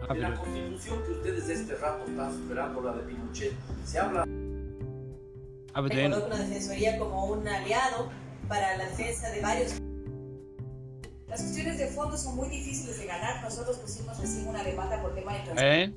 [0.09, 3.53] Ah, De la constitución que ustedes de este rato están superando, la de Pinochet,
[3.85, 4.23] se habla
[5.75, 8.11] ah, pero coloca una defensoría como un aliado
[8.49, 9.81] para la defensa de varios.
[11.33, 13.43] Las cuestiones de fondo son muy difíciles de ganar.
[13.43, 15.85] Nosotros pusimos recién una demanda por tema de transporte.
[15.85, 15.95] ¿Eh?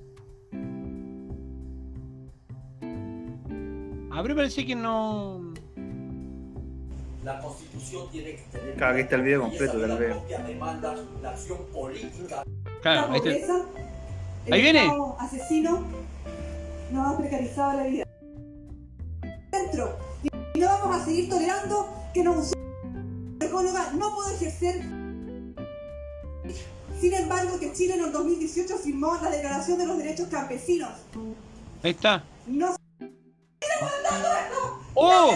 [4.13, 5.53] Ah, pero parece que no.
[7.25, 8.75] La constitución tiene que tener.
[8.75, 10.19] Claro, aquí está el video completo, de ya lo la veo.
[10.19, 12.43] propia demanda, la acción política.
[12.81, 13.61] Claro, la ahí está.
[14.45, 14.89] el Ahí viene.
[15.19, 15.83] Asesino
[16.93, 18.05] nos ha precarizado la vida.
[19.51, 19.97] Dentro.
[20.23, 22.53] Y no vamos a seguir tolerando que nos
[23.41, 25.04] ecóloga no puede ejercer.
[27.05, 30.89] Sin embargo, que Chile en el 2018 firmó la Declaración de los Derechos Campesinos.
[31.83, 32.23] Ahí está.
[32.47, 32.75] No
[34.95, 35.35] ¡Oh!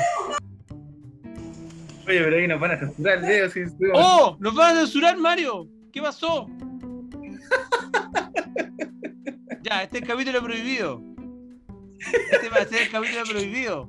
[2.07, 3.59] Oye, pero ahí nos van a censurar el video si
[3.93, 4.35] ¡Oh!
[4.39, 5.67] ¡Nos van a censurar, Mario!
[5.93, 6.47] ¿Qué pasó?
[9.61, 11.03] ya, este es el capítulo prohibido.
[12.31, 13.87] Este va a ser el capítulo prohibido.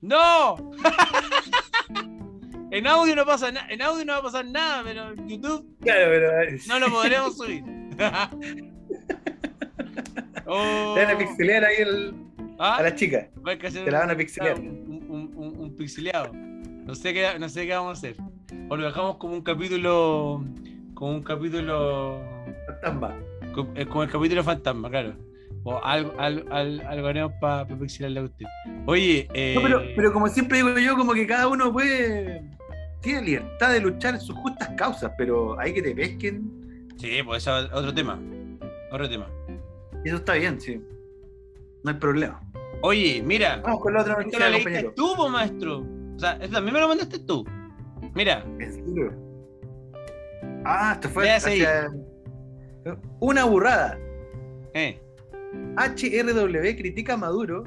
[0.00, 0.56] ¡No!
[2.78, 3.66] en audio no pasa nada.
[3.70, 6.40] En audio no va a pasar nada, pero en YouTube Claro, pero.
[6.42, 7.62] eh, no lo podremos subir.
[10.46, 10.94] oh.
[10.94, 12.14] Te van a pixelear ahí el-
[12.58, 12.76] ¿Ah?
[12.76, 13.28] a la chica.
[13.46, 14.58] Va a que hacer Te la van a pixelear.
[14.60, 16.30] Un, un, un- un pixeleado.
[16.32, 18.16] No sé, qué, no sé qué vamos a hacer.
[18.68, 20.44] O lo dejamos como un capítulo.
[20.94, 22.20] Como un capítulo.
[22.66, 23.16] Fantasma.
[23.74, 25.14] eh, Como el capítulo fantasma, claro.
[25.66, 28.46] O algo, algo, algo, algo para pixelarle a usted.
[28.86, 32.42] Oye, eh, No, pero, pero como siempre digo yo, como que cada uno puede.
[33.04, 36.88] Tiene libertad de luchar en sus justas causas, pero hay que te pesquen.
[36.96, 38.18] Sí, pues eso es otro tema.
[38.90, 39.28] Otro tema.
[40.04, 40.80] Eso está bien, sí.
[41.84, 42.40] No hay problema.
[42.82, 43.60] Oye, mira.
[43.62, 45.86] Vamos con la otra noticia, lo leíste tú, po, maestro.
[46.16, 47.44] O sea, esto también me lo mandaste tú.
[48.14, 49.12] Mira, ¿En serio?
[50.64, 51.90] Ah, esto fue hacia-
[53.20, 53.98] una burrada.
[54.74, 55.00] eh.
[55.76, 57.64] HRW critica a Maduro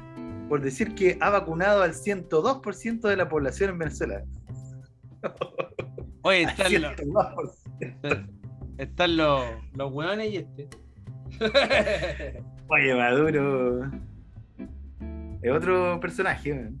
[0.48, 4.22] por decir que ha vacunado al 102% de la población en Venezuela.
[6.22, 8.28] Oye, están los, 102%.
[8.78, 9.44] están los,
[9.74, 10.68] los hueones y este.
[12.68, 13.90] Oye, Maduro.
[15.42, 16.54] Es otro personaje.
[16.54, 16.80] man.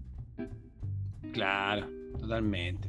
[1.32, 1.86] claro,
[2.18, 2.88] totalmente.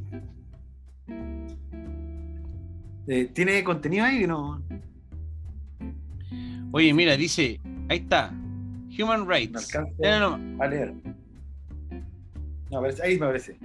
[3.08, 4.62] Eh, ¿Tiene contenido ahí que no?
[6.72, 8.32] Oye, mira, dice, ahí está.
[9.00, 9.78] Human No Rights.
[9.98, 10.62] Mira nomás.
[10.62, 10.94] a leer.
[12.70, 13.58] No, ahí me aparece.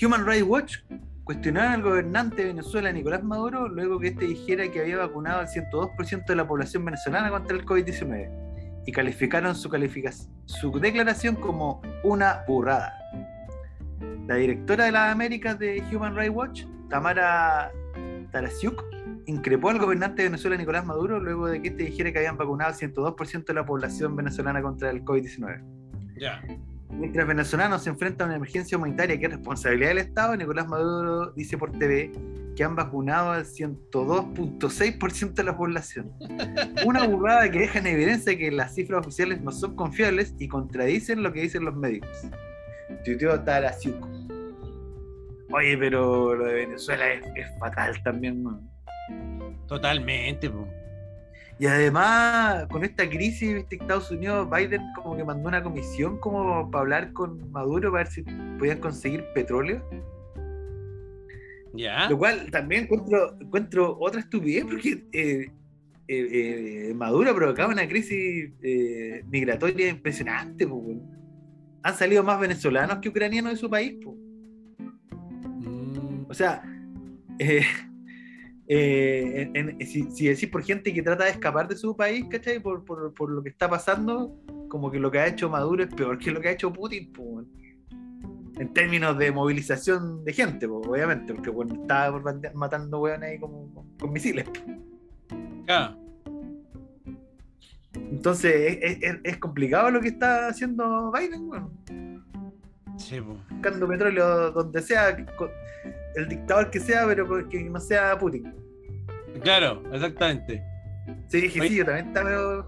[0.00, 0.78] Human Rights Watch
[1.24, 5.48] cuestionaron al gobernante de Venezuela, Nicolás Maduro, luego que este dijera que había vacunado al
[5.48, 9.70] 102% de la población venezolana contra el COVID-19 y calificaron su,
[10.80, 12.92] declaración como una burrada.
[14.26, 17.72] La directora de las Américas de Human Rights Watch, Tamara
[18.30, 18.84] Tarasiuk,
[19.26, 22.70] increpó al gobernante de Venezuela, Nicolás Maduro, luego de que este dijera que habían vacunado
[22.70, 25.62] al 102% de la población venezolana contra el COVID-19.
[26.18, 26.42] Ya.
[26.98, 31.32] Mientras venezolanos se enfrentan a una emergencia humanitaria que es responsabilidad del Estado, Nicolás Maduro
[31.32, 32.12] dice por TV
[32.56, 36.12] que han vacunado al 102.6% de la población.
[36.86, 41.22] Una burrada que deja en evidencia que las cifras oficiales no son confiables y contradicen
[41.22, 42.28] lo que dicen los médicos.
[43.04, 44.06] Tuiteó Tarasiuk.
[45.50, 47.24] Oye, pero lo de Venezuela es,
[47.58, 48.68] fatal también, man.
[49.66, 50.68] Totalmente, po.
[51.58, 56.68] Y además, con esta crisis, viste, Estados Unidos, Biden como que mandó una comisión como
[56.70, 58.22] para hablar con Maduro para ver si
[58.58, 59.82] podían conseguir petróleo.
[61.72, 62.08] Ya.
[62.08, 65.50] Lo cual también encuentro, encuentro otra estupidez porque eh,
[66.08, 70.66] eh, eh, Maduro provocaba una crisis eh, migratoria impresionante.
[70.66, 70.84] po.
[71.82, 73.94] Han salido más venezolanos que ucranianos de su país.
[74.02, 74.16] po.
[75.60, 76.62] Mm, O sea,
[78.66, 82.24] eh, en- en- si, si decís por gente que trata de escapar de su país,
[82.30, 82.60] ¿cachai?
[82.60, 84.34] Por, por, por lo que está pasando,
[84.68, 87.12] como que lo que ha hecho Maduro es peor que lo que ha hecho Putin,
[88.56, 92.22] en términos de movilización de gente, obviamente, porque bueno, estaba
[92.54, 94.46] matando weones ahí con, con misiles.
[97.94, 101.70] Entonces es, es- es complicado lo que está haciendo Biden, weón.
[102.96, 103.36] Sí, po.
[103.50, 105.50] buscando petróleo donde sea, con-
[106.16, 108.52] el dictador que sea, pero que no sea Putin.
[109.42, 110.62] Claro, exactamente.
[111.28, 111.68] Sí, dije, Oye.
[111.70, 112.66] sí, yo también medio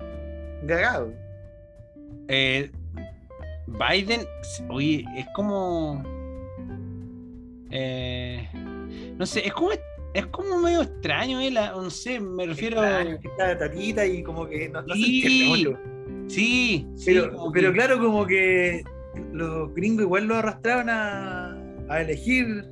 [0.66, 1.12] cagado.
[2.28, 2.70] Eh,
[3.66, 4.22] Biden,
[4.68, 6.02] oye, es como.
[7.70, 8.48] eh,
[9.16, 9.70] no sé, es como,
[10.14, 12.82] es como medio extraño, él, no sé, me refiero.
[12.82, 15.22] Extraño, está tatita y como que no, no se Sí.
[15.22, 15.78] entiende mucho.
[16.28, 18.82] Sí, sí, Pero, como pero que- claro, como que
[19.32, 21.56] los gringos igual lo arrastraban a,
[21.88, 22.64] a elegir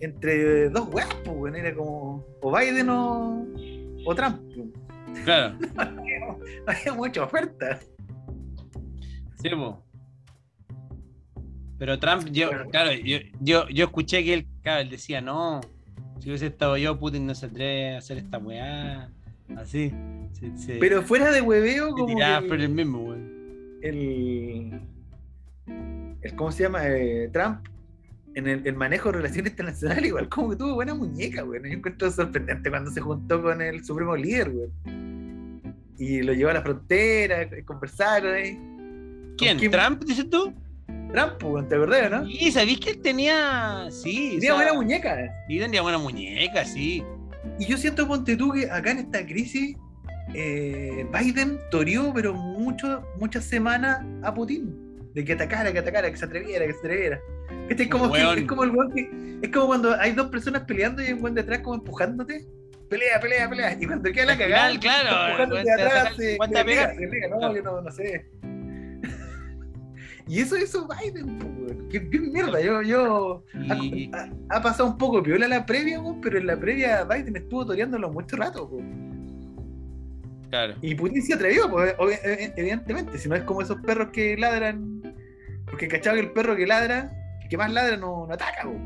[0.00, 1.56] entre dos weas, pues, weón.
[1.56, 3.46] Era como o Biden o,
[4.06, 4.40] o Trump.
[5.24, 7.78] Claro, No había mucha oferta.
[9.42, 9.82] sí, po.
[11.78, 15.60] Pero Trump, yo, claro, yo, yo, yo escuché que él, claro, él decía, no,
[16.18, 19.10] si hubiese estado yo, Putin no se atreve a hacer esta weá.
[19.56, 19.90] Así.
[20.32, 23.78] Se, se- Pero fuera de hueveo, como que por el mismo, weón.
[23.82, 24.80] el,
[26.20, 26.86] el ¿cómo se llama?
[26.86, 27.66] Eh, Trump
[28.34, 31.60] en el, el manejo de relaciones internacionales igual como que tuvo buena muñeca, güey.
[31.62, 34.68] Yo encuentro sorprendente cuando se juntó con el supremo líder, güey.
[35.98, 38.58] Y lo llevó a la frontera, eh, conversaron ahí.
[39.36, 39.58] ¿Quién?
[39.58, 40.52] Kim- ¿Trump, dices tú?
[41.12, 42.26] Trump, güey, ¿te acordás, no?
[42.26, 43.88] Sí, ¿sabéis que él tenía.
[43.90, 45.44] Sí, Tenía o sea, buena muñeca.
[45.48, 47.02] Sí, tenía buena muñeca, sí.
[47.58, 49.76] Y yo siento, ponte tú, que acá en esta crisis,
[50.34, 54.72] eh, Biden toreó, pero mucho, muchas semanas a Putin.
[55.14, 57.20] De que atacara, que atacara, que se atreviera, que se atreviera.
[57.68, 59.38] Este es como, que- es como el weón que.
[59.42, 62.46] Es como cuando hay dos personas peleando y hay un weón detrás como empujándote.
[62.88, 63.76] Pelea, pelea, pelea.
[63.80, 67.62] Y cuando queda la cagada, final, claro, el atrás, se, pega, se pega, no, yo
[67.62, 68.26] no, no sé.
[70.28, 71.88] Y eso hizo Biden, weón.
[71.90, 72.60] ¿Qué, qué mierda?
[72.60, 73.44] Yo, yo,
[73.82, 77.36] Y, ha, ha pasado un poco piola la previa, weón, pero en la previa Biden
[77.36, 78.66] estuvo toreándolo mucho rato.
[78.66, 79.10] weón.
[80.50, 80.74] claro.
[80.82, 83.18] Y Putin se atrevió, pues, obvi- ev- evidentemente.
[83.18, 85.00] Si no es como esos perros que ladran.
[85.66, 87.10] Porque cachado que el perro que ladra,
[87.50, 88.62] que más ladra no, no ataca.
[88.62, 88.78] claro.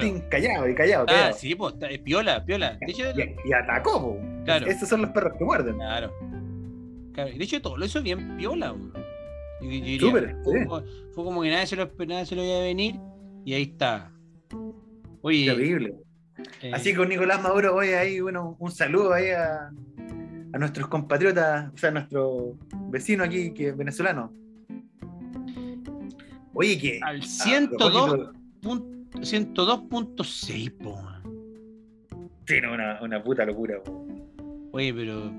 [0.00, 1.74] Putin callado y callado, Ah, sí, pues,
[2.04, 2.76] piola, piola.
[2.80, 4.42] De hecho, y, y atacó, weón.
[4.44, 4.66] Claro.
[4.66, 5.76] Esos son los perros que muerden.
[5.76, 6.12] claro.
[7.14, 8.74] Claro, de hecho, todo lo hizo bien piola.
[9.62, 10.66] Yo- Súper, fue, sí.
[10.66, 10.82] como-
[11.14, 12.96] fue como que nadie se, lo, nadie se lo iba a venir
[13.44, 14.12] y ahí está.
[15.22, 15.94] Oye, Terrible.
[16.60, 19.70] eh, Así con Nicolás Maduro, hoy ahí, bueno, un saludo ahí a,
[20.52, 22.54] a nuestros compatriotas, o sea, a nuestro
[22.90, 24.30] vecino aquí, que es venezolano.
[26.56, 27.00] Oye, que.
[27.02, 28.32] al a 102 propósito-
[28.62, 30.90] pun- 102.6, po.
[30.94, 32.30] weón.
[32.46, 33.76] Sí, no, una, una puta locura.
[33.86, 34.22] weón.
[34.72, 35.32] Oye, pero.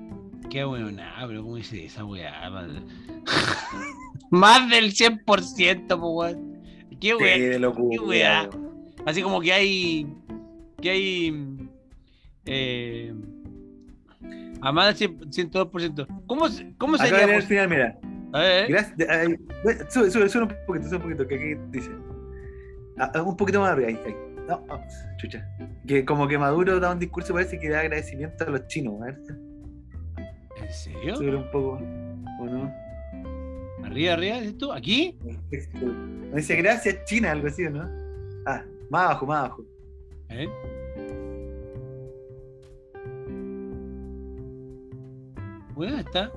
[0.50, 2.32] Qué weón, nada, pero ¿cómo dice esa weá?
[4.30, 6.58] Más del 100%, po, weón.
[7.00, 7.38] Qué Sí, weá.
[7.38, 7.96] de locura.
[7.98, 8.50] qué weá.
[9.06, 10.06] Así como que hay.
[10.80, 11.58] Que hay.
[12.46, 13.12] Eh,
[14.60, 14.96] a más del
[15.30, 16.06] 100 102%.
[16.26, 16.46] ¿Cómo,
[16.78, 17.18] cómo Acá sería?
[17.18, 17.98] viene el pos- final, mira.
[18.32, 19.08] A ver, Gracias.
[19.08, 19.38] ay,
[19.88, 21.90] sube, sube, sube un poquito, sube un poquito, que aquí dice.
[22.98, 24.16] Ah, ah, un poquito más arriba, ahí, ahí.
[24.48, 24.80] No, ah,
[25.18, 25.46] chucha.
[25.86, 29.00] Que como que Maduro da un discurso, parece que da agradecimiento a los chinos.
[29.02, 29.18] A ver,
[30.56, 31.16] ¿En serio?
[31.16, 31.80] sube un poco.
[32.40, 32.72] ¿O no?
[33.84, 34.72] Arriba, arriba, ¿dices tú?
[34.72, 35.18] ¿Aquí?
[36.30, 37.88] No dice gracias China, algo así, ¿o ¿no?
[38.46, 39.64] Ah, más abajo, más abajo.
[40.28, 40.48] Ver.
[45.74, 46.30] Bueno, está.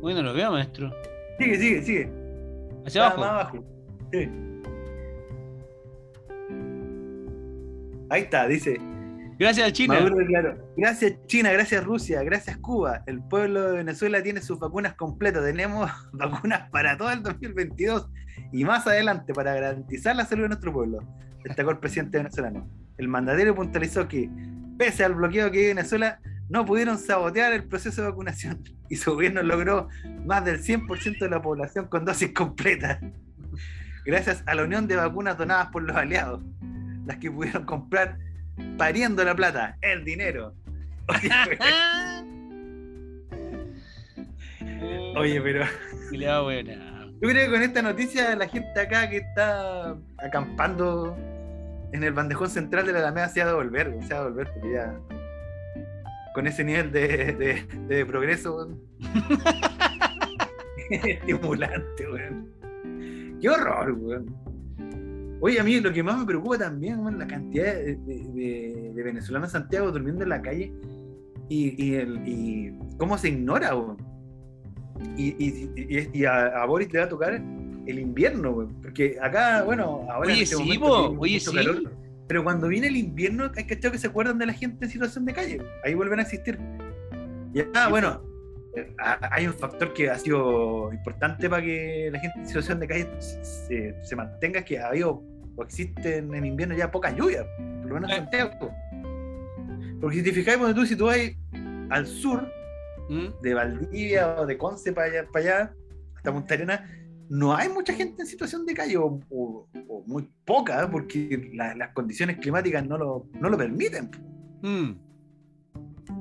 [0.00, 0.92] Bueno, lo veo, maestro.
[1.38, 2.12] Sigue, sigue, sigue.
[2.86, 3.64] Hacia más abajo.
[4.12, 4.30] Sí.
[8.10, 8.78] Ahí está, dice.
[9.38, 9.94] Gracias a China.
[9.94, 13.02] Maduro declaró, gracias China, gracias Rusia, gracias Cuba.
[13.06, 15.44] El pueblo de Venezuela tiene sus vacunas completas.
[15.44, 18.08] Tenemos vacunas para todo el 2022
[18.52, 21.00] y más adelante para garantizar la salud de nuestro pueblo,
[21.42, 22.68] destacó el presidente venezolano.
[22.96, 24.30] El mandatario puntualizó que,
[24.78, 29.12] pese al bloqueo que vive Venezuela, no pudieron sabotear el proceso de vacunación y su
[29.12, 29.88] gobierno logró
[30.24, 32.98] más del 100% de la población con dosis completas.
[34.04, 36.42] Gracias a la unión de vacunas donadas por los aliados,
[37.06, 38.18] las que pudieron comprar
[38.76, 40.54] pariendo la plata, el dinero.
[41.08, 41.30] Oye,
[45.16, 45.64] Oye, pero
[46.28, 46.74] va buena.
[47.20, 51.16] yo creo que con esta noticia la gente acá que está acampando
[51.92, 54.50] en el bandejón central de la Alameda se ha de volver, se ha de volver
[54.52, 54.94] porque ya
[56.34, 58.80] con ese nivel de, de- de progreso weón.
[60.90, 62.50] estimulante, weón.
[63.40, 64.26] Qué horror, weón.
[65.40, 69.60] Oye, a mí lo que más me preocupa también, weón, la cantidad de, venezolanos en
[69.60, 70.72] Santiago durmiendo en la calle
[71.48, 73.96] y, y el, y cómo se ignora, weón.
[75.16, 78.74] Y, y- y- y a, a Boris le va a tocar el invierno, weón.
[78.82, 81.54] Porque acá, bueno, ahora Oye, en este sí, momento oye, sí.
[81.54, 81.92] calor,
[82.34, 85.24] pero cuando viene el invierno, hay que que se acuerdan de la gente en situación
[85.24, 85.62] de calle.
[85.84, 86.58] Ahí vuelven a existir.
[87.54, 88.24] Y ah, bueno,
[88.74, 92.80] eh, ha- hay un factor que ha sido importante para que la gente en situación
[92.80, 95.22] de calle se, se mantenga, que ha habido
[95.54, 97.46] o existen en invierno ya pocas lluvias,
[97.82, 98.18] por lo menos en Eh.
[98.18, 98.72] Santiago.
[100.00, 101.18] Porque si te fijáis, cuando tú, si tú vas
[101.90, 102.50] al sur,
[103.10, 103.26] ¿Mm?
[103.42, 105.74] de Valdivia o de Conce para allá, para allá
[106.16, 106.80] hasta Punta Arenas,
[107.28, 111.74] no hay mucha gente en situación de calle, o, o- o muy poca, porque la-
[111.74, 114.10] las condiciones climáticas no lo, no lo permiten.
[114.62, 114.92] Mm.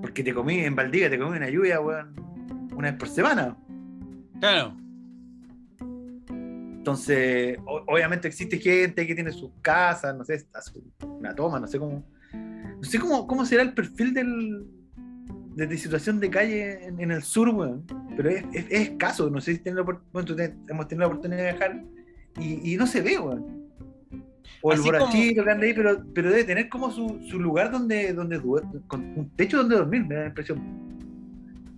[0.01, 2.15] Porque te comí en Valdivia, te comí una lluvia, weón,
[2.75, 3.57] una vez por semana.
[4.39, 4.75] Claro.
[6.29, 10.45] Entonces, o- obviamente existe gente que tiene sus casas, no sé,
[11.05, 12.03] una toma, no sé cómo.
[12.33, 14.67] No sé cómo, cómo será el perfil del,
[15.55, 17.83] de, de situación de calle en, en el sur, weón.
[18.15, 21.13] Pero es, es- es escaso, no sé si tienen la bueno, te- hemos tenido la
[21.13, 21.83] oportunidad de viajar
[22.39, 23.63] y, y no se ve, weón.
[24.61, 27.39] O el Así como- borrachito que anda ahí, pero, pero debe tener como su, su
[27.39, 28.39] lugar donde, donde
[28.87, 30.61] con un techo donde dormir, me da la impresión.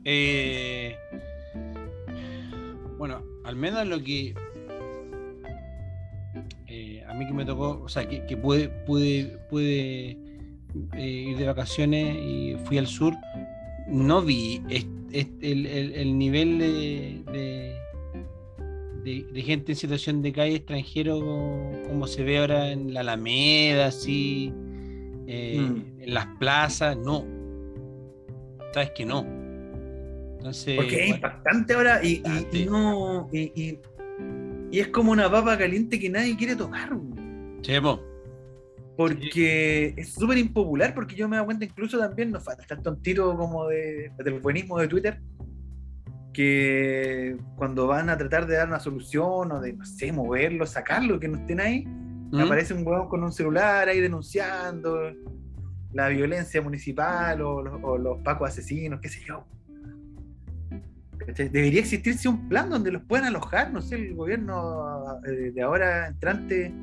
[0.03, 0.95] Eh,
[2.97, 4.35] bueno, al menos lo que
[6.67, 10.17] eh, a mí que me tocó, o sea, que, que pude, pude, pude
[10.93, 13.13] eh, ir de vacaciones y fui al sur,
[13.87, 17.75] no vi est- est- el, el- el nivel de, de,
[19.03, 21.19] de- de gente en situación de calle extranjero
[21.87, 24.51] como se ve ahora en la Alameda, así,
[25.27, 26.01] eh, Mm.
[26.01, 27.25] en las plazas, no.
[28.73, 29.25] Sabes que no.
[30.37, 32.57] Entonces, Porque es impactante ahora y, y- Impactante.
[32.59, 33.29] y no.
[33.31, 33.39] Y,
[34.71, 36.89] y- es como una papa caliente que nadie quiere tomar.
[38.95, 39.29] Sí.
[39.29, 43.35] Porque es súper impopular, porque yo me doy cuenta incluso también, nos falta el tontito
[43.37, 45.21] como de, del buenismo de Twitter,
[46.33, 51.19] que cuando van a tratar de dar una solución o de, no sé, moverlo, sacarlo,
[51.19, 52.39] que no estén ahí, ¿Mm?
[52.39, 55.13] aparece un huevón con un celular ahí denunciando
[55.93, 59.45] la violencia municipal o los, o los pacos asesinos, qué sé yo.
[61.37, 66.07] Debería existirse un plan donde los puedan alojar, no sé, el gobierno eh, de ahora
[66.07, 66.73] entrante,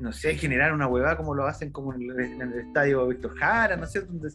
[0.00, 3.36] no sé, generar una huevada como lo hacen como en el, en el estadio Víctor
[3.36, 4.28] Jara, no sé, donde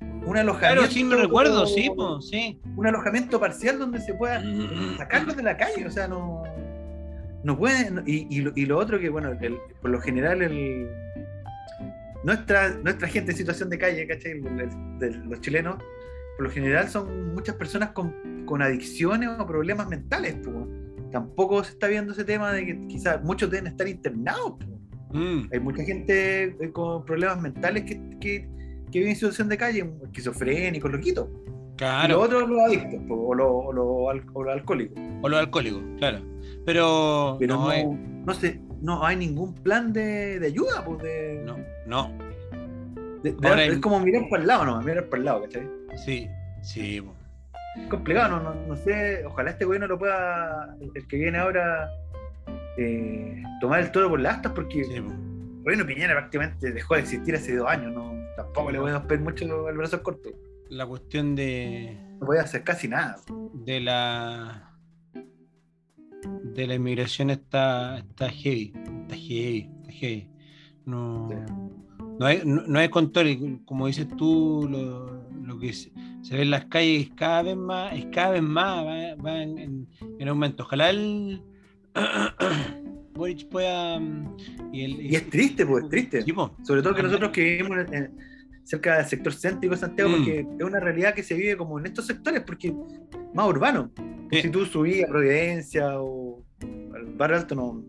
[0.00, 0.80] un alojamiento.
[0.82, 2.60] Claro, sí, me recuerdo, sí, po, sí.
[2.76, 4.42] Un alojamiento parcial donde se pueda
[4.96, 6.42] sacarlos de la calle, o sea, no,
[7.44, 8.02] no pueden.
[8.06, 10.88] Y, y lo, y lo otro que, bueno, el- por lo general, el,
[12.24, 14.32] nuestra, nuestra gente en situación de calle, ¿cachai?
[14.32, 15.76] El- el- de los chilenos,
[16.36, 20.56] por lo general son muchas personas con, con adicciones o problemas mentales, pues.
[21.12, 24.70] Tampoco se está viendo ese tema de que quizás muchos deben estar internados, pues.
[25.16, 28.48] Mm, Hay mucha gente eh, con problemas mentales que, que,
[28.92, 31.26] que vive en situación de calle, esquizofrénicos, loquitos.
[31.28, 32.20] Y los claro.
[32.20, 34.98] otros los adictos, o los o los al- o los alcohólicos.
[35.22, 36.20] O los alcohólicos, claro.
[36.64, 41.42] Pero, Pero no, no, no, sé, no hay ningún plan de, de ayuda, pues de,
[41.44, 41.56] no,
[41.86, 42.10] no,
[43.22, 45.42] de- de- Ahora es hay- como mirar para el lado, no, mirar para el lado,
[45.42, 45.68] ¿cachai?
[46.04, 46.28] sí,
[46.62, 47.02] sí.
[47.78, 51.90] Es complicado, no, no, no sé, ojalá este gobierno lo pueda, el que viene ahora,
[52.78, 54.94] eh, tomar el toro por las astas, porque sí,
[55.62, 59.68] gobierno Piñera prácticamente dejó de existir hace dos años, no, tampoco le podemos pedir mucho
[59.68, 60.30] el brazo corto,
[60.68, 63.16] La cuestión de, no podía hacer casi nada.
[63.54, 64.72] de la
[66.54, 68.72] de la inmigración está, está heavy,
[69.02, 70.30] está heavy, está heavy.
[70.84, 71.28] No,
[72.18, 76.42] no hay, no, no hay control, como dices tú, lo, lo que se, se ve
[76.42, 79.88] en las calles es cada vez más, es cada vez más, va, va en, en-
[80.18, 80.62] en aumento.
[80.64, 81.42] Ojalá el
[83.14, 84.36] Boric pueda mm,
[84.72, 86.24] y, el, Y es triste, pues, es triste.
[86.34, 86.54] Po.
[86.62, 88.18] Sobre todo que nosotros que vivimos en- en-
[88.64, 90.14] cerca del sector céntrico de Santiago, Mm.
[90.16, 92.74] porque es una realidad que se vive como en estos sectores, porque
[93.32, 93.90] más urbano.
[94.30, 94.42] Sí.
[94.42, 96.42] Si tú subís a Providencia o
[96.94, 97.82] al barrio alto, no,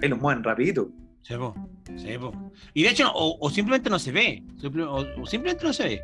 [0.00, 0.88] ahí los mueven rapidito.
[1.22, 1.52] Sí, po,
[1.96, 2.32] sí, po.
[2.74, 4.42] Y de hecho, no, o, o simplemente no se ve.
[4.62, 6.00] o, o simplemente no se ve.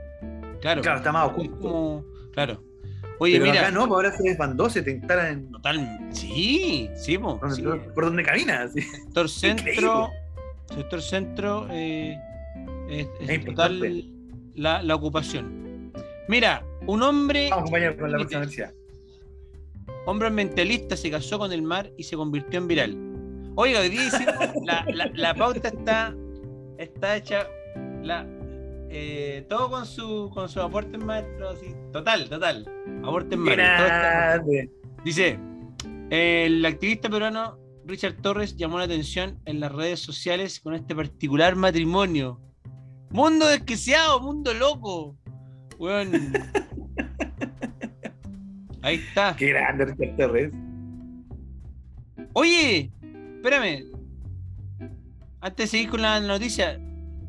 [0.60, 0.82] Claro.
[0.82, 1.58] Claro, está más oculto.
[1.60, 2.62] como- claro.
[3.20, 3.60] Oye, Pero mira.
[3.62, 6.08] acá no, pues ahora se desbandó, se te instalan en Total.
[6.12, 7.62] Sí, sí, po, por, sí.
[7.94, 8.72] por donde caminas.
[8.72, 10.10] Sector centro.
[10.74, 12.18] Sector centro eh,
[12.88, 14.04] es, es Es total
[14.54, 15.92] la, la ocupación.
[16.28, 17.48] Mira, un hombre.
[17.50, 18.72] Vamos, compañero, con la noticia.
[20.06, 22.96] Hombre ambientalista se casó con el mar y se convirtió en viral.
[23.56, 24.34] Oiga, hoy día hicimos-
[24.64, 26.14] la, la- la pauta está,
[26.78, 27.46] está hecha
[28.02, 28.26] la,
[28.96, 32.64] eh, todo con su con su aporte en maestro, así, total, total.
[33.02, 34.44] Aporte en maestro.
[35.04, 35.36] Dice,
[36.10, 41.56] el activista peruano Richard Torres llamó la atención en las redes sociales con este particular
[41.56, 42.40] matrimonio.
[43.10, 45.16] Mundo desquiciado, mundo loco.
[48.82, 49.34] Ahí está.
[49.34, 50.52] Qué grande Richard Torres.
[52.32, 52.92] Oye,
[53.34, 53.86] espérame.
[55.40, 56.78] Antes de seguir con la noticia,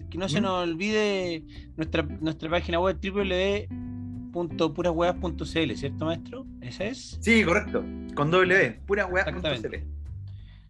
[0.10, 0.44] que no se ¿Mm?
[0.44, 1.44] nos olvide
[1.78, 6.46] nuestra, nuestra página web www.purashuevas.cl, ¿cierto, maestro?
[6.62, 7.18] ¿Esa es?
[7.22, 7.84] Sí, correcto.
[8.16, 9.24] Con W, pura weá.
[9.24, 9.86] Exactamente.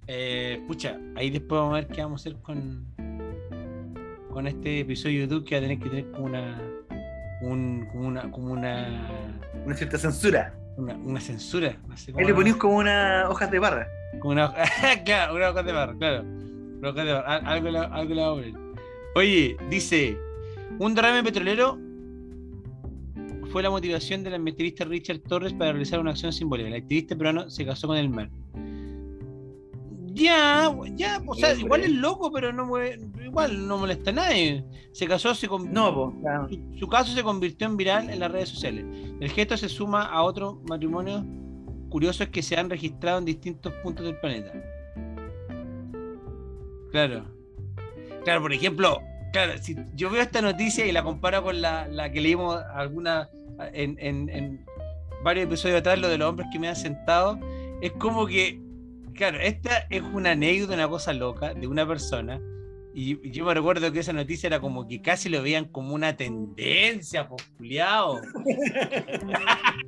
[0.07, 2.85] Eh, pucha, ahí después vamos a ver qué vamos a hacer con,
[4.29, 6.61] con este episodio de YouTube que va a tener que tener como una.
[7.41, 8.31] Un, como una.
[8.31, 9.09] como una.
[9.65, 10.53] Una cierta censura.
[10.77, 11.75] una, una censura.
[11.87, 13.87] No sé Ahí le ponías como unas hojas de barra.
[14.19, 14.63] Como una hoja,
[15.03, 16.23] claro, una hoja de barro, claro.
[16.23, 17.27] Una hoja de barro.
[17.27, 18.64] Al- Algo, algo le vamos a poner.
[19.15, 20.17] Oye, dice,
[20.79, 21.79] un derrame petrolero
[23.51, 26.67] fue la motivación del ambientalista Richard Torres para realizar una acción simbólica.
[26.67, 28.29] El activista peruano se casó con el mar.
[30.13, 32.69] Ya, ya, o sea, igual es loco, pero no
[33.23, 34.63] igual no molesta a nadie.
[34.93, 36.47] Se casó, se con- No, po, claro.
[36.49, 38.85] su, su caso se convirtió en viral en las redes sociales.
[39.19, 41.21] El gesto se suma a otros matrimonios
[41.89, 44.51] curiosos que se han registrado en distintos puntos del planeta.
[46.91, 47.34] Claro.
[48.25, 49.01] Claro, por ejemplo,
[49.31, 53.29] claro, si yo veo esta noticia y la comparo con la, la que leímos alguna
[53.73, 54.65] en, en- en
[55.23, 57.39] varios episodios atrás, lo de los hombres que me han sentado,
[57.81, 58.59] es como que,
[59.13, 62.41] claro, esta es una anécdota, una cosa loca de una persona.
[62.97, 66.15] Y yo me recuerdo que esa noticia era como que casi lo veían como una
[66.15, 68.21] tendencia, posculiado.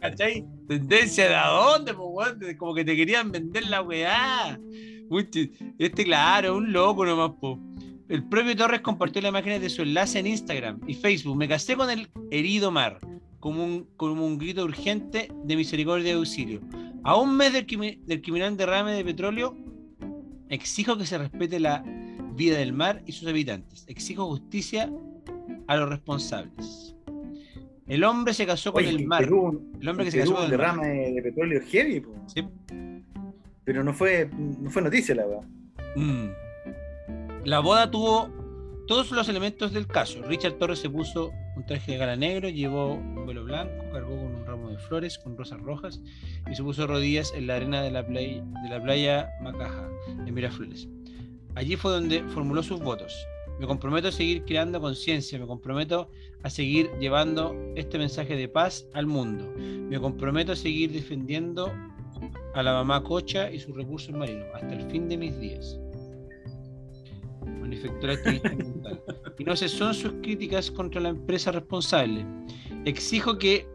[0.00, 0.44] ¿Cachai?
[0.68, 2.14] ¿Tendencia de a dónde, po,
[2.58, 4.58] Como que te querían vender la weá.
[5.20, 7.58] Este, claro, un loco nomás, po.
[8.08, 11.36] El propio Torres compartió la imagen de su enlace en Instagram y Facebook.
[11.36, 12.98] Me casé con el herido mar,
[13.40, 16.60] como un, como un grito urgente de misericordia y auxilio.
[17.04, 17.66] A un mes del,
[18.06, 19.56] del criminal derrame de petróleo,
[20.48, 21.82] exijo que se respete la
[22.34, 23.84] vida del mar y sus habitantes.
[23.88, 24.92] Exijo justicia
[25.66, 26.94] a los responsables.
[27.86, 29.24] El hombre se casó con el mar.
[29.24, 32.14] Perú, El hombre que se casó con el derrame de, de petróleo heavy, po.
[32.26, 32.44] Sí.
[33.64, 35.48] Pero no fue, no fue noticia la verdad.
[35.96, 36.28] Mm.
[37.44, 38.30] La boda tuvo
[38.86, 40.22] todos los elementos del caso.
[40.22, 44.34] Richard Torres se puso un traje de gala negro, llevó un velo blanco, cargó con
[44.34, 46.00] un ramo de flores, con rosas rojas
[46.50, 50.32] y se puso rodillas en la arena de la playa, de la playa Macaja, en
[50.32, 50.88] Miraflores.
[51.54, 53.14] Allí fue donde formuló sus votos.
[53.60, 56.10] Me comprometo a seguir creando conciencia, me comprometo
[56.42, 59.52] a seguir llevando este mensaje de paz al mundo.
[59.56, 61.72] Me comprometo a seguir defendiendo
[62.54, 65.78] a la mamá cocha y sus recursos marinos hasta el fin de mis días.
[67.62, 69.02] Activista ambiental.
[69.38, 72.24] Y no son sus críticas contra la empresa responsable.
[72.84, 73.66] Exijo que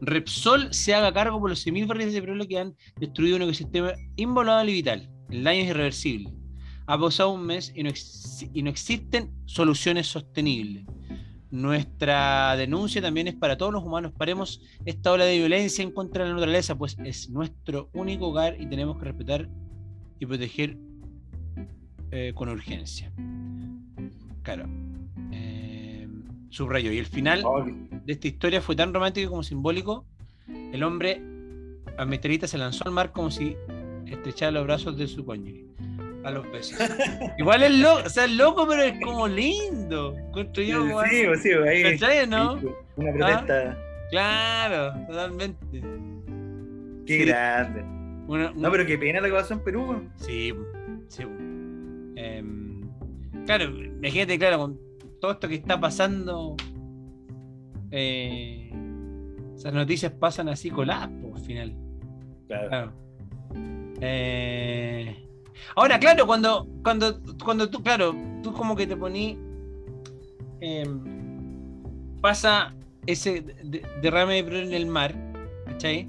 [0.00, 3.92] Repsol se haga cargo por los 6.000 barriles de petróleo que han destruido un ecosistema
[4.16, 5.10] invaluable y vital.
[5.30, 6.32] El daño es irreversible.
[6.86, 7.90] Ha pasado un mes y no,
[8.52, 10.84] y no existen soluciones sostenibles.
[11.54, 14.10] Nuestra denuncia también es para todos los humanos.
[14.10, 18.60] Paremos esta ola de violencia en contra de la naturaleza, pues es nuestro único hogar
[18.60, 19.48] y tenemos que respetar
[20.18, 20.76] y proteger
[22.10, 23.12] eh, con urgencia.
[24.42, 24.68] Claro.
[25.30, 26.08] Eh,
[26.50, 26.90] subrayo.
[26.90, 27.44] Y el final
[28.04, 30.06] de esta historia fue tan romántico como simbólico.
[30.48, 31.22] El hombre
[31.96, 33.54] ambientalista se lanzó al mar como si
[34.06, 35.66] estrechara los brazos de su cónyuge.
[36.24, 36.78] A los besos.
[37.38, 40.16] Igual es loco, o sea, es loco, pero es como lindo.
[40.16, 40.94] Encuentro yo, sí, weón.
[41.26, 41.82] pues sí, pues ahí.
[41.98, 42.54] ¿Cachai, no?
[42.54, 42.66] ahí,
[42.96, 43.78] Una protesta.
[44.10, 45.80] Claro, totalmente.
[47.06, 47.24] Qué sí.
[47.26, 47.82] grande.
[48.26, 50.08] Una- No, pero qué pena lo que pasó en Perú.
[50.16, 50.54] Sí,
[51.08, 51.22] sí.
[52.16, 52.88] Em,
[53.44, 54.78] claro, imagínate, claro, con
[55.20, 56.56] todo esto que está pasando,
[57.90, 58.70] eh,
[59.54, 61.76] esas noticias pasan así coladas, al final.
[62.46, 62.68] Claro.
[62.68, 62.92] Claro.
[64.00, 65.23] Eh,
[65.76, 69.38] ahora, claro, cuando, cuando, cuando tú, claro, tú como que te poní,
[70.60, 71.00] em,
[72.20, 72.74] pasa
[73.06, 75.14] ese de- derrame de petróleo en el mar,
[75.66, 76.08] ¿cachai?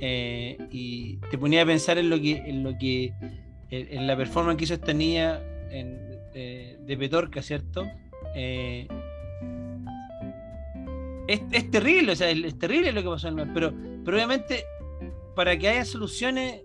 [0.00, 3.12] Eh, y te ponía a pensar en lo que, en lo que,
[3.70, 5.98] en, la performance que hizo esta niña en-
[6.32, 7.84] de, Petorca, ¿cierto?
[8.34, 8.88] Eh,
[11.28, 13.72] es, es terrible, o sea, es, es terrible lo que pasó en el mar, pero,
[14.04, 14.64] pero obviamente
[15.34, 16.62] para que haya soluciones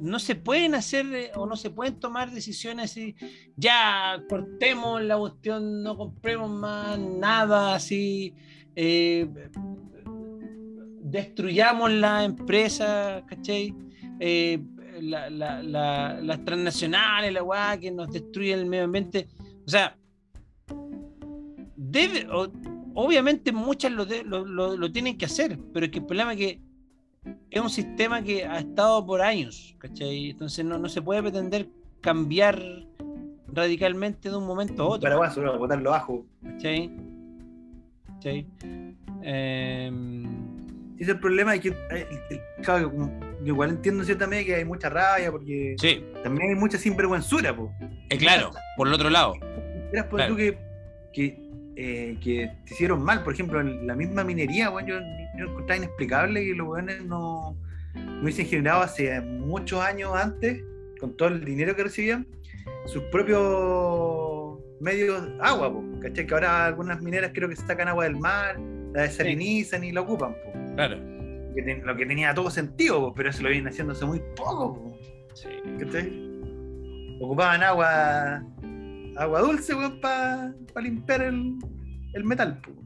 [0.00, 3.14] no se pueden hacer eh, o no se pueden tomar decisiones así,
[3.56, 8.34] ya cortemos la cuestión, no compremos más nada así,
[8.74, 9.26] eh,
[11.02, 13.74] destruyamos la empresa, ¿cachai?
[14.20, 14.60] Eh,
[15.00, 19.28] la- la- la- las transnacionales, la weá que nos destruyen el medio ambiente.
[19.66, 19.96] O sea,
[22.94, 26.32] obviamente muchas lo, de- lo- lo- lo tienen que hacer, pero es que el problema
[26.32, 26.60] es que
[27.50, 30.30] es un sistema que ha estado por años, ¿cachai?
[30.30, 31.68] Entonces no, no se puede pretender
[32.00, 32.60] cambiar
[33.48, 35.02] radicalmente de un momento a otro.
[35.02, 36.26] Paraguaso, no, botarlo abajo.
[36.42, 36.90] ¿Cachai?
[38.16, 38.46] ¿Cachai?
[39.22, 40.24] Em,
[40.96, 42.06] Ese es el problema es que, eh,
[42.62, 42.92] claro,
[43.42, 46.78] yo igual entiendo en cierta medida que hay mucha rabia porque sí, también hay mucha
[46.78, 47.70] sinvergüenzura, po.
[48.08, 49.34] eh, claro, por el otro lado.
[49.92, 50.32] Eras por Claro.
[50.32, 50.58] tú que,
[51.12, 51.45] que,
[51.76, 54.96] eh, que te hicieron mal, por ejemplo, en la misma minería, weón, yo,
[55.38, 57.56] yo encontraba inexplicable que los weones no,
[57.94, 60.62] no hubiesen generado hace muchos años antes,
[60.98, 62.26] con todo el dinero que recibían,
[62.86, 66.26] sus propios medios agua, po, ¿cachai?
[66.26, 68.58] Que ahora algunas mineras creo que sacan agua del mar,
[68.94, 70.52] la desalinizan y la ocupan, po.
[70.74, 70.96] Claro.
[71.54, 74.20] Que ten- lo que tenía todo sentido, po, pero eso lo vienen haciendo hace muy
[74.34, 74.98] poco, po.
[75.34, 75.48] Sí.
[75.78, 76.22] ¿Cachai?
[77.20, 78.42] Ocupaban agua
[79.16, 81.56] agua dulce, weón, para pa limpiar el,
[82.14, 82.76] el metal, pues.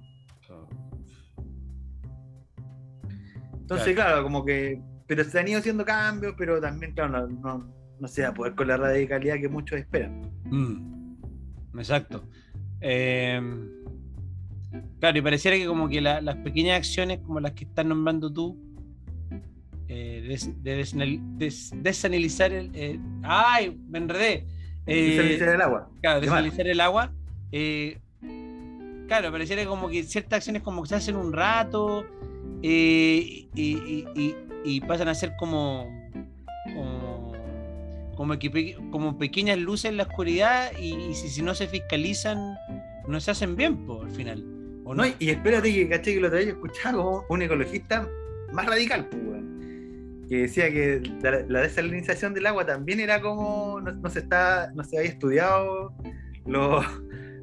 [3.71, 4.25] Entonces, claro.
[4.25, 4.83] como que.
[5.07, 8.35] Pero se han ido haciendo cambios, pero también, claro, no, no, no se va a
[8.35, 10.31] poder con la radicalidad que muchos esperan.
[10.45, 11.79] Mm.
[11.79, 12.25] Exacto.
[12.81, 13.69] Em,
[14.99, 18.59] claro, y pareciera que como que las pequeñas acciones como las que estás nombrando tú,
[19.89, 20.97] eh, de, des,
[21.37, 22.71] des, desanalizar el...
[22.75, 23.81] Eh, ¡Ay!
[23.89, 24.47] Me enredé.
[24.91, 25.89] Eh, Desalinizar el agua.
[26.03, 27.13] Claro, desalinizar el agua.
[27.53, 27.99] eh,
[29.09, 32.05] claro, pareciera como que ciertas acciones como que se hacen un rato
[32.63, 35.89] eh, y, y- y- y pasan a ser como
[36.75, 37.33] como,
[38.17, 41.67] como, que pe- como pequeñas luces en la oscuridad y, y si, si no se
[41.67, 42.55] fiscalizan
[43.09, 44.45] no se hacen bien por al final.
[44.85, 48.07] ¿o No, y- y espérate que caché que lo vez yo escuchaba como un ecologista
[48.53, 49.20] más radical, weón,
[50.31, 51.03] que decía que
[51.49, 55.93] la, desalinización del agua también era como no, se está, no se había estudiado
[56.47, 56.87] los,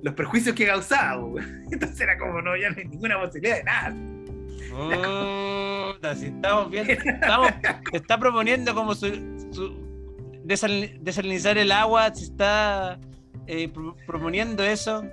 [0.02, 1.22] los perjuicios que causaba,
[1.72, 3.94] entonces era como no, ya no hay ninguna posibilidad de nada.
[6.16, 7.52] Si estamos viendo, estamos,
[7.94, 9.08] está proponiendo como su,
[10.46, 13.00] desal- desalinizar el agua, se está
[13.48, 15.04] eh, pro- proponiendo eso.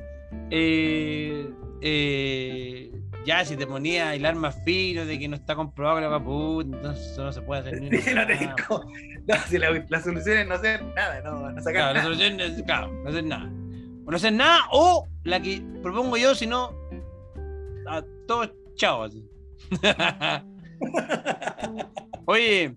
[0.51, 1.49] eh,
[1.81, 2.91] eh,
[3.25, 6.25] ya, si te ponía hilar más fino de que no está comprobado que la agua
[6.25, 8.57] puta, entonces eso no se puede hacer ni una No, te- cagada.
[8.69, 8.85] como-
[9.27, 12.41] no, si la, la solución es no hacer nada, no, no sacar Claro, la solución
[12.41, 13.51] es claro, no hacer nada.
[14.07, 16.71] O no hacer nada, o la que propongo yo, si no,
[17.89, 19.05] a todos chao.
[19.05, 19.25] así.
[22.27, 22.75] Oye,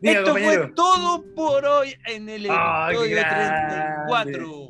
[0.00, 0.62] Diga, esto compañero.
[0.64, 3.74] fue todo por hoy en el episodio grande.
[4.08, 4.68] 34.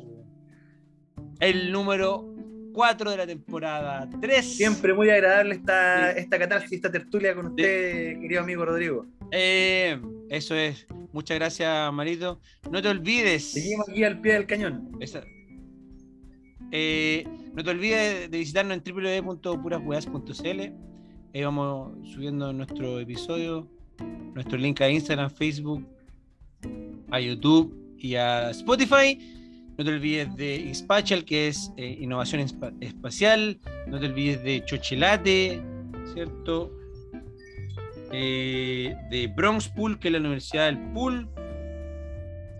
[1.39, 2.32] El número
[2.73, 4.43] 4 de la temporada 3.
[4.57, 9.05] Siempre muy agradable esta, esta catarsis, esta tertulia con usted, querido amigo Rodrigo.
[9.31, 9.99] Eh,
[10.29, 10.85] eso es.
[11.11, 12.39] Muchas gracias, Marito.
[12.71, 13.51] No te olvides.
[13.51, 14.91] Seguimos aquí al pie del cañón.
[14.99, 15.23] Esa-
[16.71, 20.61] Eh, no te olvides de visitarnos en www.purasweas.cl.
[21.35, 23.67] Ahí vamos subiendo nuestro episodio,
[24.33, 25.85] nuestro link a Instagram, Facebook,
[27.11, 29.19] a YouTube y a Spotify.
[29.77, 33.59] No te olvides de Inspatial, que es eh, innovación espa- espacial.
[33.87, 35.61] No te olvides de Chochelate,
[36.13, 36.71] ¿cierto?
[38.11, 41.27] Eh, de Bronx Pool, que es la Universidad del Pool.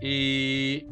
[0.00, 0.84] Eh,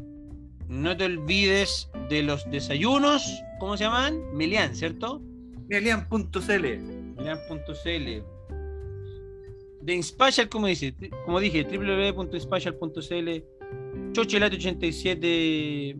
[0.69, 4.21] no te olvides de los desayunos, ¿cómo se llaman?
[4.33, 5.21] Melian, ¿cierto?
[5.67, 6.77] Melian.cl.
[7.17, 8.23] Melian.cl.
[9.81, 10.95] De Inspatial, como dice,
[11.25, 13.43] como dije, www.inspatial.cl.
[14.13, 15.97] Chochelate 87.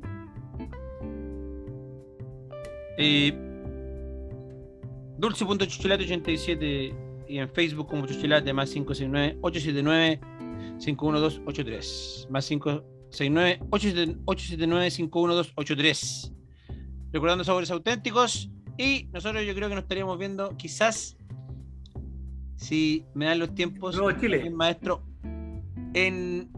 [2.98, 3.34] Eh,
[5.18, 6.96] Dulce.chochelate 87
[7.28, 10.20] y en Facebook como Chochelate más 569 879
[10.80, 16.34] 51283 más 569 879 51283
[17.12, 21.16] recordando sabores auténticos y nosotros yo creo que nos estaríamos viendo quizás
[22.56, 24.42] si me dan los tiempos Chile.
[24.46, 25.04] el maestro
[25.94, 26.52] en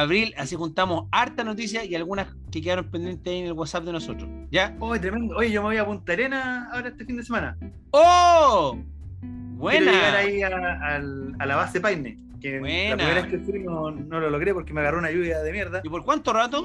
[0.00, 3.92] abril así juntamos harta noticias y algunas que quedaron pendientes ahí en el WhatsApp de
[3.92, 4.74] nosotros ¿ya?
[4.80, 5.36] Oye, tremendo.
[5.36, 7.56] Oye, yo me voy a Punta Arena ahora este fin de semana.
[7.90, 8.78] ¡Oh!
[9.20, 12.18] Quiero llegar Buena ahí a, la base Paine.
[12.40, 12.90] Que Buena.
[12.90, 15.52] la primera vez que fui no, no lo logré porque me agarró una lluvia de
[15.52, 15.80] mierda.
[15.84, 16.62] ¿y por cuánto rato?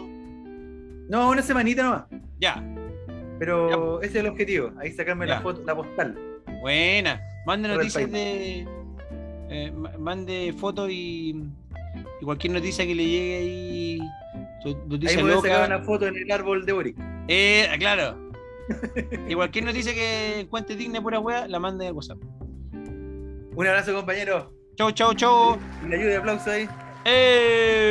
[1.09, 2.03] No, una semanita nomás.
[2.39, 2.63] ya
[3.39, 4.71] Pero ese es el objetivo.
[4.79, 5.35] Ahí sacarme Ya.
[5.35, 6.17] la foto, la postal.
[6.61, 7.21] Buena.
[7.45, 8.67] Mande noticias de.
[9.49, 11.43] eh, ma- mande fotos y,
[12.21, 13.99] y cualquier noticia que le llegue ahí.
[14.65, 15.49] Ahí Noticia voy a loca.
[15.49, 16.97] sacar una foto en el árbol de Boric.
[17.27, 18.17] Eh, claro.
[19.29, 22.17] y cualquier noticia que encuentre digna pura wea, la mande al WhatsApp.
[22.73, 24.53] Un abrazo, compañero.
[24.75, 25.57] Chau, chau, chau.
[25.85, 26.67] Y la ayuda de aplauso ahí.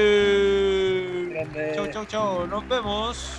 [0.06, 1.28] ¡Eh!
[1.30, 1.72] Grande.
[1.74, 2.46] Chau, chau, chau.
[2.46, 3.38] Nos vemos.